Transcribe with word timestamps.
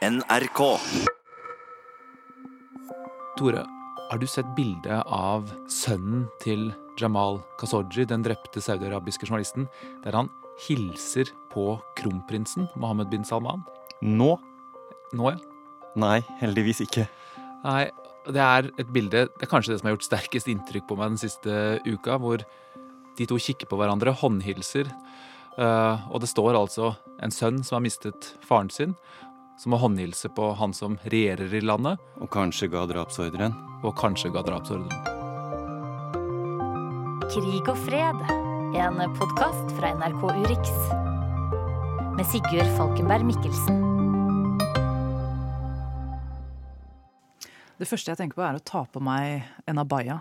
NRK. 0.00 0.60
Tore, 3.36 3.64
har 4.08 4.18
du 4.18 4.24
sett 4.24 4.48
bildet 4.56 5.02
av 5.12 5.50
sønnen 5.68 6.22
til 6.40 6.70
Jamal 6.96 7.42
Khashoggi, 7.60 8.06
den 8.08 8.24
drepte 8.24 8.62
saudiarabiske 8.64 9.28
journalisten, 9.28 9.68
der 10.00 10.16
han 10.16 10.32
hilser 10.64 11.28
på 11.52 11.74
kronprinsen 12.00 12.70
Mohammed 12.80 13.12
bin 13.12 13.28
Salman? 13.28 13.60
Nå? 14.00 14.32
Nå, 15.12 15.34
ja. 15.34 15.36
Nei, 16.00 16.22
heldigvis 16.40 16.80
ikke. 16.86 17.04
Nei, 17.66 17.90
det 18.24 18.40
er 18.40 18.70
et 18.80 18.88
bilde 18.94 19.26
Det 19.28 19.44
er 19.44 19.50
kanskje 19.52 19.74
det 19.74 19.82
som 19.82 19.90
har 19.90 19.98
gjort 19.98 20.08
sterkest 20.08 20.48
inntrykk 20.48 20.88
på 20.88 20.96
meg 20.96 21.12
den 21.12 21.24
siste 21.26 21.76
uka, 21.84 22.16
hvor 22.16 22.40
de 23.20 23.28
to 23.28 23.36
kikker 23.36 23.68
på 23.68 23.76
hverandre, 23.76 24.16
håndhilser. 24.16 24.88
Uh, 25.60 26.00
og 26.08 26.22
det 26.22 26.30
står 26.30 26.56
altså 26.56 26.94
en 27.20 27.34
sønn 27.34 27.58
som 27.60 27.76
har 27.76 27.84
mistet 27.84 28.30
faren 28.48 28.70
sin, 28.72 28.94
som 29.60 29.74
å 29.76 29.80
håndhilse 29.82 30.30
på 30.32 30.54
han 30.56 30.72
som 30.72 30.96
regjerer 31.12 31.52
i 31.54 31.60
landet, 31.60 32.00
Og 32.20 32.30
kanskje 32.32 32.70
ga 32.72 32.86
drapsordren. 32.86 33.52
og 33.84 33.96
kanskje 33.96 34.32
ga 34.32 34.42
drapsordren. 34.42 34.88
Krig 37.30 37.68
og 37.68 37.76
fred, 37.84 38.24
en 38.76 38.98
podkast 39.16 39.76
fra 39.76 39.92
NRK 39.94 40.22
Urix. 40.44 40.72
Med 42.16 42.26
Sigurd 42.26 42.68
Falkenberg 42.76 43.24
Mikkelsen. 43.24 43.86
Det 47.78 47.88
første 47.88 48.10
jeg 48.10 48.18
tenker 48.18 48.36
på, 48.36 48.44
er 48.44 48.56
å 48.56 48.64
ta 48.64 48.84
på 48.84 49.00
meg 49.00 49.44
en 49.66 49.78
abaya. 49.78 50.20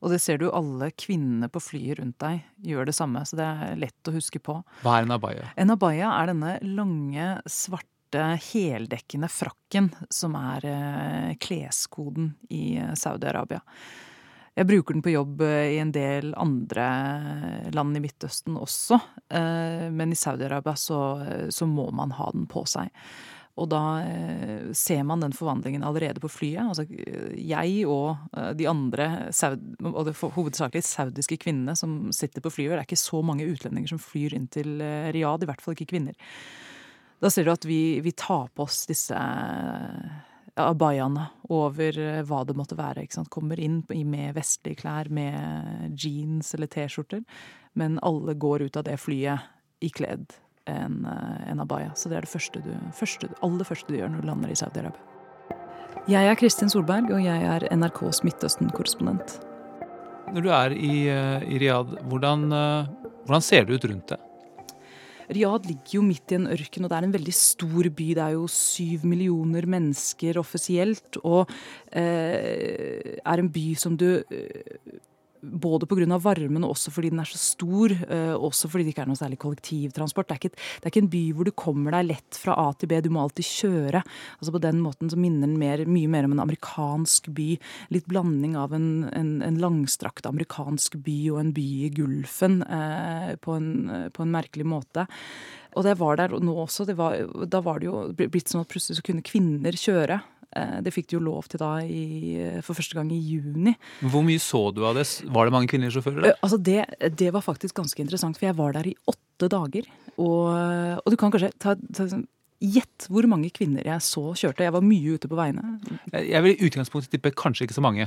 Og 0.00 0.10
det 0.10 0.20
ser 0.20 0.38
du 0.40 0.50
alle 0.50 0.90
kvinnene 0.90 1.48
på 1.52 1.60
flyet 1.60 1.98
rundt 2.00 2.18
deg 2.18 2.42
gjør 2.64 2.86
det 2.88 2.94
samme, 2.96 3.20
så 3.24 3.36
det 3.36 3.44
er 3.44 3.76
lett 3.76 4.08
å 4.08 4.12
huske 4.16 4.40
på. 4.40 4.62
Hva 4.82 4.98
er 4.98 5.02
en 5.02 5.12
abaya? 5.12 5.48
En 5.56 5.70
abaya 5.70 6.12
er 6.22 6.32
denne 6.32 6.58
lange, 6.64 7.40
svarte, 7.46 7.99
heldekkende 8.18 9.28
frakken 9.28 9.90
som 10.10 10.34
er 10.34 10.64
eh, 10.66 11.34
kleskoden 11.38 12.34
i 12.48 12.76
eh, 12.76 12.94
Saudi-Arabia. 12.94 13.60
Jeg 14.54 14.66
bruker 14.66 14.94
den 14.94 15.02
på 15.02 15.12
jobb 15.12 15.42
eh, 15.46 15.76
i 15.76 15.78
en 15.78 15.92
del 15.92 16.34
andre 16.34 16.86
land 17.72 17.96
i 17.96 18.00
Midtøsten 18.02 18.56
også, 18.58 18.98
men 19.30 20.10
i 20.10 20.18
Saudi-Arabia 20.18 20.74
så, 20.76 21.00
så 21.50 21.66
må 21.66 21.90
man 21.94 22.10
ha 22.18 22.30
den 22.34 22.48
på 22.50 22.64
seg. 22.66 22.90
Og 23.60 23.68
da 23.68 24.00
ser 24.72 25.02
man 25.04 25.20
den 25.20 25.34
forvandlingen 25.36 25.82
allerede 25.84 26.22
på 26.22 26.30
flyet. 26.32 26.62
Altså, 26.62 26.86
jeg 27.36 27.82
og 27.84 28.16
de 28.56 28.66
andre, 28.70 29.08
og 29.84 30.06
det 30.06 30.14
hovedsakelig 30.16 30.82
saudiske 30.86 31.36
kvinnene 31.42 31.74
som 31.76 32.08
sitter 32.14 32.40
på 32.40 32.52
flyet. 32.54 32.72
Det 32.72 32.78
er 32.78 32.88
ikke 32.88 33.02
så 33.02 33.20
mange 33.26 33.44
utlendinger 33.50 33.92
som 33.92 34.00
flyr 34.00 34.38
inn 34.38 34.48
til 34.48 34.80
Riyadh, 34.80 35.44
i 35.44 35.50
hvert 35.50 35.60
fall 35.60 35.76
ikke 35.76 35.90
kvinner. 35.92 36.16
Da 37.20 37.30
ser 37.30 37.44
du 37.44 37.52
at 37.52 37.64
vi, 37.68 38.00
vi 38.00 38.12
tar 38.16 38.48
på 38.54 38.64
oss 38.64 38.86
disse 38.88 39.16
eh, 39.16 40.60
abayaene 40.60 41.26
over 41.52 41.98
eh, 42.00 42.20
hva 42.24 42.42
det 42.48 42.56
måtte 42.56 42.78
være. 42.78 43.04
Kommer 43.28 43.60
inn 43.60 43.82
med 43.88 44.34
vestlige 44.38 44.80
klær, 44.80 45.10
med 45.12 45.98
jeans 46.00 46.54
eller 46.56 46.70
T-skjorter. 46.72 47.20
Men 47.76 48.00
alle 48.02 48.34
går 48.34 48.64
ut 48.66 48.78
av 48.80 48.86
det 48.88 48.96
flyet 49.02 49.50
ikledd 49.84 50.32
en, 50.64 51.04
eh, 51.04 51.50
en 51.52 51.60
abaya. 51.60 51.92
Så 51.94 52.08
det 52.08 52.20
er 52.20 52.24
det 52.28 52.32
første 52.32 52.64
du, 52.64 52.72
første, 52.96 53.28
aller 53.44 53.68
første 53.68 53.92
du 53.92 54.00
gjør 54.00 54.14
når 54.14 54.24
du 54.24 54.30
lander 54.32 54.54
i 54.54 54.58
Saudi-Arabia. 54.62 55.04
Jeg 56.08 56.24
er 56.24 56.40
Kristin 56.40 56.72
Solberg, 56.72 57.12
og 57.12 57.20
jeg 57.20 57.44
er 57.44 57.68
NRKs 57.76 58.22
Midtøsten-korrespondent. 58.24 59.36
Når 60.32 60.46
du 60.46 60.50
er 60.54 60.72
i, 60.72 60.94
i 61.10 61.60
Riyadh, 61.60 61.98
hvordan, 62.08 62.48
hvordan 63.26 63.44
ser 63.44 63.66
det 63.66 63.76
ut 63.76 63.88
rundt 63.90 64.12
deg? 64.14 64.29
Riyadh 65.30 65.68
ligger 65.70 65.96
jo 65.98 66.04
midt 66.04 66.32
i 66.32 66.38
en 66.38 66.48
ørken, 66.50 66.84
og 66.84 66.90
det 66.90 66.98
er 66.98 67.06
en 67.06 67.14
veldig 67.14 67.34
stor 67.36 67.90
by. 67.90 68.08
Det 68.18 68.24
er 68.24 68.34
jo 68.36 68.46
syv 68.50 69.06
millioner 69.08 69.68
mennesker 69.70 70.40
offisielt, 70.40 71.20
og 71.22 71.50
eh, 71.92 73.20
er 73.20 73.42
en 73.42 73.52
by 73.52 73.66
som 73.78 73.96
du 74.00 74.08
eh, 74.18 74.98
både 75.40 75.88
pga. 75.88 76.18
varmen 76.18 76.64
og 76.64 76.74
også 76.74 76.92
fordi 76.92 77.10
den 77.10 77.20
er 77.22 77.28
så 77.28 77.38
stor, 77.40 77.92
eh, 77.92 78.34
også 78.34 78.68
fordi 78.70 78.84
det 78.84 78.94
ikke 78.94 79.04
er 79.06 79.10
noe 79.10 79.20
særlig 79.20 79.38
kollektivtransport. 79.40 80.28
Det 80.28 80.36
er, 80.36 80.40
ikke, 80.40 80.56
det 80.56 80.84
er 80.84 80.92
ikke 80.92 81.04
en 81.04 81.12
by 81.14 81.22
hvor 81.34 81.48
du 81.48 81.52
kommer 81.52 81.96
deg 81.96 82.08
lett 82.10 82.40
fra 82.40 82.56
A 82.60 82.72
til 82.74 82.90
B, 82.90 83.00
du 83.00 83.10
må 83.10 83.22
alltid 83.22 83.46
kjøre. 83.46 84.02
Altså 84.38 84.54
På 84.54 84.62
den 84.62 84.80
måten 84.84 85.10
så 85.10 85.18
minner 85.20 85.48
den 85.48 85.58
mer, 85.60 85.84
mye 85.86 86.10
mer 86.10 86.28
om 86.28 86.36
en 86.36 86.44
amerikansk 86.44 87.30
by. 87.36 87.50
Litt 87.94 88.08
blanding 88.10 88.56
av 88.60 88.74
en, 88.76 89.08
en, 89.12 89.32
en 89.46 89.60
langstrakt 89.62 90.28
amerikansk 90.28 90.98
by 91.04 91.18
og 91.34 91.40
en 91.44 91.54
by 91.56 91.68
i 91.86 91.92
Gulfen 91.94 92.60
eh, 92.66 93.32
på, 93.40 93.56
en, 93.56 94.10
på 94.12 94.26
en 94.26 94.34
merkelig 94.34 94.68
måte. 94.68 95.06
Og 95.78 95.86
det 95.86 95.96
var 96.00 96.18
der 96.18 96.34
nå 96.42 96.56
også. 96.64 96.88
Var, 96.98 97.46
da 97.46 97.62
var 97.64 97.80
det 97.80 97.88
jo 97.88 98.10
blitt 98.18 98.50
sånn 98.50 98.64
at 98.64 98.70
plutselig 98.70 98.98
så 98.98 99.06
kunne 99.06 99.24
kvinner 99.26 99.76
kjøre. 99.78 100.20
Eh, 100.56 100.80
Det 100.82 100.92
fikk 100.92 101.06
de 101.10 101.16
jo 101.16 101.20
lov 101.22 101.46
til 101.48 101.58
da 101.62 101.78
i, 101.84 102.60
for 102.66 102.74
første 102.74 102.94
gang 102.98 103.10
i 103.14 103.18
juni. 103.20 103.76
Hvor 104.02 104.24
mye 104.26 104.40
så 104.42 104.74
du 104.74 104.82
av 104.84 104.96
det? 104.98 105.06
Var 105.30 105.44
det 105.46 105.52
mange 105.54 105.68
kvinnelige 105.70 105.94
sjåfører 106.00 106.18
Eh, 106.24 106.28
der? 106.32 106.38
Altså 106.42 106.58
det, 106.58 106.80
det 107.16 107.30
var 107.32 107.40
faktisk 107.46 107.74
ganske 107.78 108.00
interessant, 108.02 108.36
for 108.38 108.46
jeg 108.46 108.56
var 108.58 108.72
der 108.72 108.88
i 108.90 108.96
åtte 109.06 109.48
dager. 109.48 109.86
Og, 110.18 110.50
og 111.04 111.06
du 111.10 111.16
kan 111.16 111.30
kanskje 111.30 111.52
ta, 111.58 111.74
ta 111.94 112.04
sånn- 112.10 112.26
Gjett 112.60 113.06
hvor 113.08 113.24
mange 113.24 113.48
kvinner 113.56 113.80
jeg 113.88 114.02
så 114.04 114.34
kjørte. 114.36 114.66
Jeg 114.66 114.72
var 114.74 114.82
mye 114.84 115.14
ute 115.16 115.28
på 115.30 115.38
veiene. 115.38 115.78
Jeg 116.12 116.42
vil 116.44 116.52
i 116.58 116.66
utgangspunktet 116.68 117.08
tippe 117.14 117.30
kanskje 117.32 117.64
ikke 117.64 117.78
så 117.78 117.80
mange. 117.80 118.04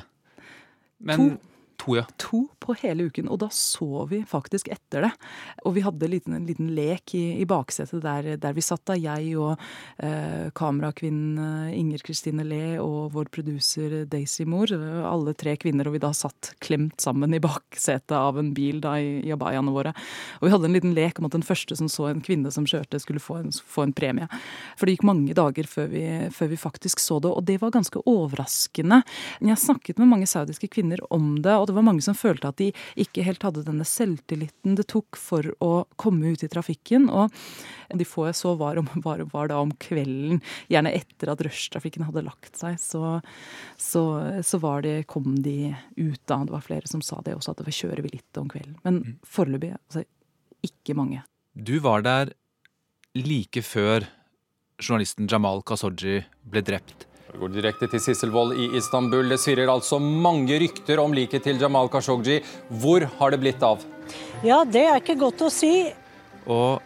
Men 1.01 1.17
To. 1.17 1.37
To 1.77 1.97
ja. 1.97 2.05
To 2.21 2.45
på 2.63 2.75
hele 2.79 3.09
uken, 3.09 3.27
og 3.31 3.41
da 3.41 3.49
så 3.51 4.05
vi 4.09 4.21
faktisk 4.27 4.69
etter 4.71 5.07
det. 5.07 5.11
Og 5.67 5.75
vi 5.75 5.83
hadde 5.83 6.05
en 6.05 6.13
liten, 6.13 6.35
en 6.37 6.47
liten 6.47 6.69
lek 6.75 7.13
i, 7.17 7.23
i 7.41 7.47
baksetet 7.49 8.03
der, 8.03 8.29
der 8.39 8.55
vi 8.55 8.63
satt 8.63 8.85
da, 8.87 8.95
jeg 8.99 9.33
og 9.39 9.59
eh, 9.97 10.49
kamerakvinnen 10.55 11.41
eh, 11.43 11.77
Inger 11.79 12.03
Kristine 12.05 12.45
Le 12.47 12.77
og 12.81 13.13
vår 13.15 13.31
produser 13.33 14.03
Daisy 14.09 14.47
Moore. 14.47 14.79
Alle 15.07 15.35
tre 15.37 15.55
kvinner, 15.59 15.89
og 15.89 15.97
vi 15.97 16.03
da 16.03 16.13
satt 16.15 16.53
klemt 16.63 17.03
sammen 17.03 17.35
i 17.35 17.41
baksetet 17.43 18.15
av 18.15 18.39
en 18.39 18.53
bil 18.55 18.79
da 18.83 18.95
i, 19.01 19.17
i 19.27 19.33
abayaene 19.35 19.73
våre. 19.75 19.95
Og 20.39 20.47
vi 20.47 20.53
hadde 20.53 20.69
en 20.69 20.77
liten 20.77 20.95
lek 20.95 21.19
om 21.19 21.27
at 21.27 21.35
den 21.35 21.45
første 21.45 21.77
som 21.79 21.91
så 21.91 22.09
en 22.09 22.23
kvinne 22.23 22.51
som 22.53 22.67
kjørte, 22.69 23.01
skulle 23.03 23.23
få 23.23 23.41
en, 23.41 23.51
få 23.51 23.87
en 23.87 23.95
premie. 23.95 24.29
For 24.77 24.87
det 24.87 24.97
gikk 24.97 25.07
mange 25.09 25.35
dager 25.37 25.67
før 25.69 25.91
vi, 25.91 26.05
før 26.33 26.53
vi 26.53 26.59
faktisk 26.59 27.03
så 27.03 27.19
det, 27.23 27.33
og 27.33 27.43
det 27.49 27.59
var 27.61 27.75
ganske 27.75 28.01
overraskende. 28.09 29.01
Jeg 29.43 29.59
snakket 29.59 29.99
med 29.99 30.11
mange 30.11 30.29
saudiske 30.29 30.69
kvinner 30.71 31.01
om 31.13 31.35
det, 31.43 31.53
og 31.63 31.69
det 31.69 31.75
var 31.77 31.85
mange 31.87 32.03
som 32.03 32.17
følte 32.17 32.49
at 32.51 32.59
de 32.59 32.69
ikke 32.99 33.23
helt 33.25 33.43
hadde 33.45 33.63
denne 33.65 33.87
selvtilliten 33.87 34.75
det 34.77 34.85
tok 34.91 35.17
for 35.19 35.47
å 35.63 35.71
komme 35.99 36.33
ut 36.33 36.43
i 36.43 36.49
trafikken. 36.51 37.07
Og 37.07 37.33
de 37.93 38.07
få 38.07 38.27
jeg 38.29 38.37
så 38.39 38.53
var, 38.59 38.79
om, 38.81 38.89
var, 39.05 39.23
var 39.31 39.51
da 39.51 39.61
om 39.63 39.71
kvelden, 39.81 40.41
gjerne 40.71 40.93
etter 40.95 41.31
at 41.33 41.43
rushtrafikken 41.45 42.07
hadde 42.07 42.25
lagt 42.25 42.59
seg, 42.59 42.75
så, 42.81 43.19
så, 43.79 44.03
så 44.43 44.59
var 44.63 44.83
det, 44.85 45.05
kom 45.11 45.37
de 45.45 45.73
ut 45.97 46.19
da. 46.29 46.41
Det 46.43 46.55
var 46.55 46.65
flere 46.65 46.89
som 46.89 47.03
sa 47.05 47.21
det 47.25 47.37
også, 47.37 47.55
at 47.55 47.63
det 47.63 47.75
kjører 47.75 48.03
vi 48.05 48.15
litt 48.17 48.41
om 48.41 48.51
kvelden. 48.51 48.75
Men 48.83 49.01
foreløpig 49.23 49.73
altså, 49.77 50.05
ikke 50.65 50.97
mange. 50.97 51.23
Du 51.53 51.77
var 51.83 52.03
der 52.05 52.33
like 53.13 53.61
før 53.61 54.07
journalisten 54.81 55.29
Jamal 55.29 55.61
Kasoji 55.65 56.23
ble 56.49 56.63
drept. 56.65 57.07
Vi 57.33 57.39
går 57.41 57.49
direkte 57.49 57.87
til 57.89 57.97
Sisselvold 57.97 58.53
i 58.61 58.67
Istanbul. 58.77 59.25
Det 59.31 59.39
svirrer 59.41 59.71
altså 59.73 59.97
mange 59.97 60.53
rykter 60.61 60.99
om 61.01 61.15
liket 61.17 61.47
til 61.47 61.57
Jamal 61.57 61.89
Khashoggi. 61.89 62.35
Hvor 62.69 63.07
har 63.17 63.33
det 63.33 63.39
blitt 63.41 63.63
av? 63.65 63.81
Ja, 64.45 64.59
det 64.69 64.83
er 64.85 64.99
ikke 65.01 65.17
godt 65.17 65.41
å 65.41 65.49
si. 65.49 65.89
Og 66.45 66.77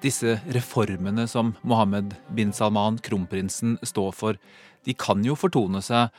disse 0.00 0.38
reformene 0.56 1.26
som 1.28 1.52
Mohammed 1.60 2.14
bin 2.32 2.56
Salman, 2.56 2.96
kronprinsen, 3.04 3.76
står 3.84 4.16
for, 4.16 4.40
de 4.88 4.96
kan 4.96 5.20
jo 5.24 5.36
fortone 5.36 5.84
seg 5.84 6.16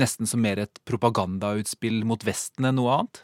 nesten 0.00 0.28
som 0.28 0.40
mer 0.40 0.64
et 0.64 0.80
propagandautspill 0.88 2.00
mot 2.08 2.24
Vesten 2.24 2.68
enn 2.68 2.80
noe 2.80 2.96
annet. 2.96 3.20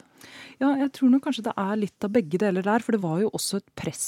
Ja, 0.61 0.73
jeg 0.79 0.91
tror 0.95 1.11
nok 1.13 1.25
kanskje 1.27 1.45
det 1.47 1.53
er 1.59 1.79
litt 1.79 2.05
av 2.05 2.13
begge 2.13 2.39
deler 2.41 2.65
der. 2.65 2.83
For 2.85 2.95
det 2.95 3.01
var 3.03 3.21
jo 3.23 3.31
også 3.33 3.59
et 3.61 3.69
press 3.79 4.05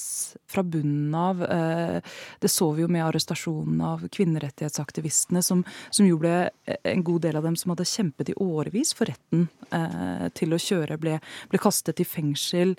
fra 0.49 0.63
bunnen 0.63 1.13
av. 1.15 1.41
eh, 1.43 2.01
Det 2.41 2.51
så 2.51 2.71
vi 2.75 2.83
jo 2.85 2.89
med 2.91 3.03
arrestasjonen 3.05 3.81
av 3.81 4.05
kvinnerettighetsaktivistene, 4.13 5.41
som, 5.43 5.63
som 5.89 6.07
jo 6.07 6.17
ble 6.21 6.49
en 6.83 7.03
god 7.03 7.21
del 7.25 7.39
av 7.39 7.43
dem 7.43 7.55
som 7.59 7.73
hadde 7.73 7.87
kjempet 7.89 8.29
i 8.31 8.37
årevis 8.41 8.93
for 8.95 9.09
retten 9.09 9.47
eh, 9.71 10.27
til 10.37 10.53
å 10.55 10.61
kjøre, 10.61 10.97
ble, 11.01 11.19
ble 11.51 11.61
kastet 11.61 11.99
i 12.01 12.07
fengsel 12.07 12.75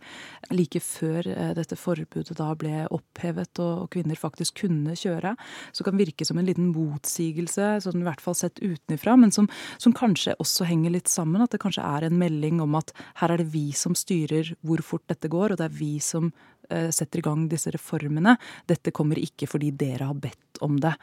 like 0.55 0.81
før 0.85 1.27
eh, 1.33 1.53
dette 1.59 1.77
forbudet 1.79 2.37
da 2.38 2.53
ble 2.59 2.85
opphevet 2.94 3.61
og, 3.62 3.85
og 3.85 3.91
kvinner 3.94 4.19
faktisk 4.19 4.62
kunne 4.62 4.97
kjøre. 4.99 5.35
Så 5.77 5.85
kan 5.87 5.99
virke 5.99 6.27
som 6.27 6.38
en 6.38 6.47
liten 6.49 6.71
motsigelse, 6.75 7.77
sånn 7.85 8.03
i 8.03 8.06
hvert 8.06 8.23
fall 8.23 8.37
sett 8.38 8.61
utenfra, 8.62 9.17
men 9.21 9.33
som, 9.35 9.49
som 9.83 9.94
kanskje 9.97 10.37
også 10.43 10.67
henger 10.69 10.94
litt 10.94 11.11
sammen. 11.11 11.43
At 11.43 11.55
det 11.55 11.62
kanskje 11.62 11.85
er 11.87 12.06
en 12.06 12.19
melding 12.21 12.61
om 12.65 12.77
at 12.79 12.93
her 13.21 13.25
er 13.34 13.43
det 13.43 13.50
vi 13.52 13.70
som 13.76 13.96
styrer 13.96 14.52
hvor 14.67 14.82
fort 14.84 15.06
dette 15.11 15.31
går, 15.32 15.55
og 15.55 15.61
det 15.61 15.69
er 15.69 15.78
vi 15.78 15.96
som 16.02 16.31
eh, 16.70 16.90
setter 16.94 17.23
i 17.23 17.26
gang 17.26 17.46
disse 17.50 17.73
reformene. 17.75 18.37
Dette 18.69 18.94
kommer 18.94 19.20
ikke 19.20 19.49
fordi 19.50 19.73
dere 19.76 20.11
har 20.11 20.20
bedt 20.20 20.62
om 20.64 20.78
det. 20.82 20.94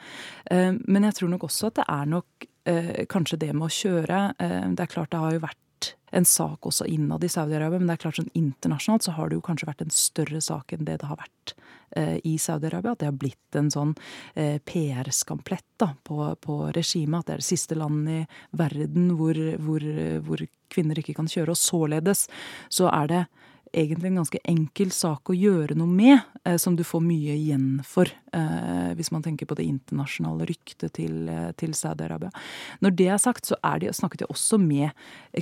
Eh, 0.50 0.72
men 0.86 1.08
jeg 1.08 1.20
tror 1.20 1.34
nok 1.34 1.48
også 1.48 1.72
at 1.72 1.82
det 1.82 1.88
er 1.96 2.10
nok 2.14 2.48
eh, 2.70 3.04
kanskje 3.10 3.40
det 3.46 3.52
med 3.52 3.68
å 3.68 3.74
kjøre. 3.80 4.22
Det 4.38 4.86
er 4.86 4.94
klart 4.94 5.12
det 5.14 5.22
har 5.22 5.36
jo 5.36 5.44
vært 5.44 5.63
en 6.14 6.26
sak 6.28 6.66
også 6.66 6.86
innad 6.90 7.24
i 7.24 7.30
Saudi-Arabia. 7.32 7.80
Men 7.80 7.90
det 7.90 7.96
er 7.96 8.02
klart 8.06 8.18
sånn 8.20 8.32
internasjonalt 8.38 9.06
så 9.06 9.14
har 9.16 9.30
det 9.30 9.38
jo 9.38 9.44
kanskje 9.44 9.68
vært 9.70 9.84
en 9.84 9.94
større 9.94 10.40
sak 10.44 10.74
enn 10.74 10.86
det 10.88 10.98
det 11.02 11.10
har 11.10 11.20
vært 11.20 11.54
eh, 11.98 12.16
i 12.26 12.36
Saudi-Arabia. 12.40 12.94
At 12.94 13.02
det 13.02 13.10
har 13.10 13.18
blitt 13.18 13.58
en 13.58 13.70
sånn 13.74 13.94
eh, 14.38 14.60
PR-skamplett 14.64 15.66
da, 15.82 15.92
på, 16.06 16.18
på 16.44 16.58
regimet. 16.76 17.24
At 17.24 17.30
det 17.30 17.36
er 17.36 17.44
det 17.44 17.48
siste 17.50 17.78
landet 17.78 18.24
i 18.24 18.60
verden 18.60 19.14
hvor, 19.18 19.40
hvor, 19.66 19.88
hvor 20.26 20.44
kvinner 20.74 21.00
ikke 21.00 21.16
kan 21.18 21.30
kjøre. 21.30 21.54
Og 21.54 21.60
således 21.60 22.26
så 22.72 22.90
er 22.92 23.10
det 23.10 23.24
egentlig 23.74 24.10
en 24.10 24.20
ganske 24.20 24.40
enkel 24.48 24.92
sak 24.94 25.30
å 25.30 25.36
gjøre 25.36 25.76
noe 25.78 25.90
med, 25.90 26.20
eh, 26.44 26.56
som 26.60 26.76
du 26.76 26.84
får 26.86 27.02
mye 27.04 27.34
igjen 27.34 27.82
for, 27.84 28.08
eh, 28.32 28.94
hvis 28.94 29.10
man 29.12 29.22
tenker 29.22 29.46
på 29.46 29.56
det 29.58 29.66
internasjonale 29.66 30.46
ryktet 30.46 30.92
til, 30.92 31.28
eh, 31.28 31.52
til 31.52 31.70
Saudi-Arabia. 31.70 32.30
Når 32.80 32.96
det 32.96 33.08
er 33.08 33.18
sagt, 33.18 33.44
så 33.44 33.56
er 33.62 33.80
de, 33.80 33.86
snakket 33.88 34.20
jeg 34.20 34.28
også 34.28 34.58
med 34.60 34.92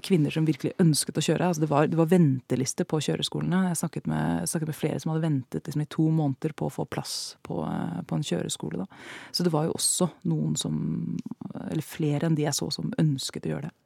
kvinner 0.02 0.32
som 0.32 0.46
virkelig 0.46 0.72
ønsket 0.78 1.14
å 1.14 1.24
kjøre. 1.24 1.40
Altså 1.48 1.60
det, 1.60 1.68
var, 1.68 1.86
det 1.86 1.96
var 1.96 2.06
venteliste 2.06 2.84
på 2.84 3.00
kjøreskolene. 3.00 3.68
Jeg 3.68 3.76
snakket 3.82 4.06
med, 4.06 4.48
snakket 4.48 4.66
med 4.66 4.76
flere 4.76 5.00
som 5.00 5.12
hadde 5.12 5.28
ventet 5.28 5.64
liksom, 5.64 5.82
i 5.82 5.90
to 5.90 6.08
måneder 6.10 6.52
på 6.54 6.66
å 6.66 6.72
få 6.72 6.88
plass 6.88 7.36
på, 7.42 7.60
på 8.06 8.14
en 8.14 8.22
kjøreskole. 8.22 8.78
Da. 8.78 8.86
Så 9.32 9.44
det 9.44 9.52
var 9.52 9.66
jo 9.66 9.76
også 9.76 10.10
noen 10.24 10.56
som, 10.56 11.18
eller 11.70 11.82
flere 11.82 12.26
enn 12.26 12.34
de 12.34 12.46
jeg 12.48 12.54
så, 12.54 12.70
som 12.70 12.92
ønsket 12.98 13.46
å 13.46 13.54
gjøre 13.56 13.68
det. 13.68 13.76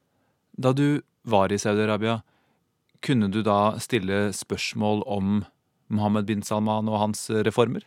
Da 0.57 0.73
du 0.73 1.03
var 1.27 1.53
i 1.53 1.59
Saudi-Arabia, 1.59 2.23
kunne 3.05 3.29
du 3.33 3.43
da 3.47 3.77
stille 3.83 4.31
spørsmål 4.37 5.05
om 5.07 5.45
Mohammed 5.93 6.27
bin 6.29 6.43
Salman 6.43 6.89
og 6.91 7.01
hans 7.03 7.29
reformer? 7.47 7.85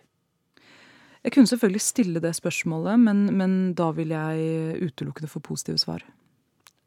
Jeg 1.24 1.36
kunne 1.36 1.50
selvfølgelig 1.52 1.84
stille 1.84 2.22
det 2.24 2.32
spørsmålet, 2.38 3.00
men, 3.00 3.26
men 3.36 3.58
da 3.76 3.90
vil 3.92 4.14
jeg 4.16 4.80
utelukkende 4.88 5.32
få 5.32 5.42
positive 5.44 5.82
svar. 5.82 6.06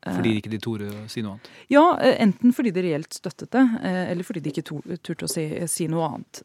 Fordi 0.02 0.32
ikke 0.40 0.50
de 0.50 0.58
torde 0.58 0.88
å 0.90 1.04
si 1.10 1.22
noe 1.22 1.36
annet? 1.36 1.50
Ja, 1.70 1.84
enten 2.24 2.54
fordi 2.56 2.72
de 2.74 2.82
reelt 2.88 3.14
støttet 3.14 3.52
det, 3.54 3.62
eller 3.84 4.26
fordi 4.26 4.40
de 4.42 4.50
ikke 4.50 4.64
turte 4.98 5.28
å 5.28 5.30
si, 5.30 5.44
si, 5.70 5.86
noe 5.90 6.08
annet. 6.08 6.40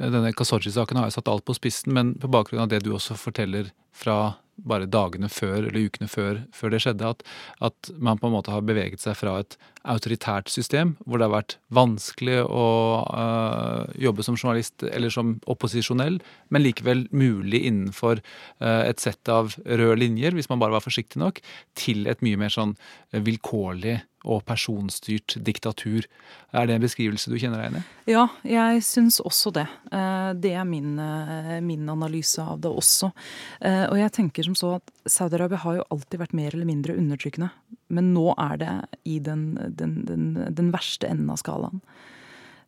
Denne 0.00 0.32
Kasoji-saken 0.32 1.00
har 1.00 1.10
jo 1.10 1.16
satt 1.18 1.28
alt 1.28 1.44
på 1.44 1.56
spissen, 1.58 1.92
men 1.96 2.14
på 2.20 2.30
bakgrunn 2.32 2.64
av 2.64 2.70
det 2.72 2.80
du 2.86 2.94
også 2.94 3.18
forteller 3.20 3.68
fra 3.92 4.38
bare 4.56 4.88
dagene 4.90 5.28
før 5.32 5.66
eller 5.66 5.88
ukene 5.88 6.08
før, 6.10 6.42
før 6.54 6.74
det 6.74 6.80
skjedde, 6.84 7.10
at, 7.14 7.24
at, 7.64 7.90
man 7.98 8.20
på 8.20 8.28
en 8.28 8.34
måte 8.36 8.52
har 8.54 8.64
beveget 8.66 9.02
seg 9.02 9.16
fra 9.18 9.36
et 9.42 9.56
autoritært 9.84 10.48
system, 10.52 10.94
hvor 11.04 11.20
det 11.20 11.28
har 11.28 11.34
vært 11.34 11.56
vanskelig 11.74 12.38
å 12.46 12.66
øh, 13.04 13.92
jobbe 14.06 14.24
som 14.24 14.38
journalist 14.38 14.86
eller 14.88 15.12
som 15.12 15.36
opposisjonell, 15.50 16.20
men 16.54 16.64
likevel 16.64 17.04
mulig 17.12 17.64
innenfor 17.68 18.22
øh, 18.22 18.82
et 18.86 19.02
sett 19.02 19.28
av 19.32 19.56
røde 19.64 20.00
linjer, 20.00 20.36
hvis 20.36 20.48
man 20.52 20.62
bare 20.62 20.78
var 20.78 20.86
forsiktig 20.86 21.20
nok, 21.20 21.42
til 21.76 22.08
et 22.10 22.24
mye 22.24 22.40
mer 22.40 22.54
sånn 22.54 22.76
vilkårlig 23.12 24.00
og 24.24 24.44
personstyrt 24.48 25.36
diktatur. 25.44 26.06
Er 26.54 26.66
det 26.66 26.76
en 26.76 26.84
beskrivelse 26.84 27.30
du 27.30 27.36
kjenner 27.40 27.60
deg 27.60 27.68
igjen 27.68 27.80
i? 27.80 28.12
Ja, 28.14 28.24
jeg 28.48 28.84
syns 28.86 29.20
også 29.24 29.52
det. 29.54 29.66
Eh, 29.92 30.30
det 30.40 30.54
er 30.56 30.66
min, 30.68 30.98
eh, 30.98 31.60
min, 31.64 31.88
analyse 31.92 32.42
av 32.42 32.60
det 32.64 32.72
også. 32.72 33.12
Eh, 33.60 33.84
og 33.90 33.98
jeg 34.00 34.14
tenker 34.16 34.48
som 34.48 34.56
så 34.58 34.74
at 34.78 34.94
Saudi-Arabia 35.04 35.60
har 35.64 35.78
jo 35.80 35.88
alltid 35.94 36.22
vært 36.24 36.36
mer 36.36 36.54
eller 36.54 36.68
mindre 36.68 36.96
undertrykkende. 36.96 37.50
Men 37.94 38.12
nå 38.14 38.32
er 38.38 38.56
det 38.60 38.74
i 39.04 39.18
den, 39.22 39.54
den, 39.76 40.02
den, 40.08 40.26
den 40.50 40.72
verste 40.74 41.10
enden 41.10 41.30
av 41.30 41.40
skalaen. 41.42 41.84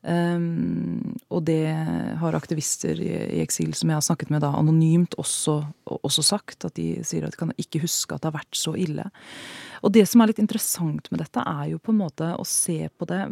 Um, 0.06 1.16
og 1.34 1.40
det 1.48 1.66
har 2.20 2.36
aktivister 2.38 2.94
i, 3.02 3.08
i, 3.10 3.40
eksil 3.42 3.72
som 3.74 3.90
jeg 3.90 3.98
har 3.98 4.04
snakket 4.06 4.30
med 4.30 4.44
da 4.44 4.52
anonymt 4.54 5.16
også, 5.18 5.56
også, 5.98 6.22
sagt. 6.22 6.68
At 6.68 6.76
de 6.78 7.02
sier 7.06 7.26
at 7.26 7.34
de 7.34 7.40
kan 7.40 7.54
ikke 7.58 7.82
huske 7.82 8.14
at 8.14 8.22
det 8.22 8.30
har 8.30 8.36
vært 8.38 8.58
så 8.58 8.76
ille. 8.78 9.08
Og 9.82 9.94
det 9.96 10.04
som 10.06 10.22
er 10.22 10.30
litt 10.30 10.42
interessant 10.42 11.10
med 11.10 11.24
dette, 11.24 11.42
er 11.42 11.72
jo 11.72 11.82
på 11.82 11.94
en 11.94 12.02
måte 12.04 12.30
å 12.38 12.46
se 12.46 12.86
på 12.88 13.08
det 13.10 13.24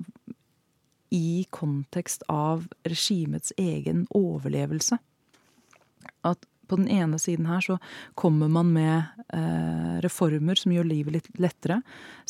i 1.14 1.44
kontekst 1.54 2.26
av 2.32 2.66
regimets 2.88 3.54
egen 3.60 4.08
overlevelse. 4.10 4.98
At 6.26 6.42
på 6.68 6.78
den 6.80 6.88
ene 6.92 7.18
siden 7.20 7.46
her 7.48 7.62
så 7.64 7.78
kommer 8.18 8.50
man 8.52 8.72
med 8.74 9.24
eh, 9.34 10.00
reformer 10.04 10.58
som 10.58 10.74
gjør 10.74 10.88
livet 10.88 11.18
litt 11.18 11.30
lettere. 11.40 11.80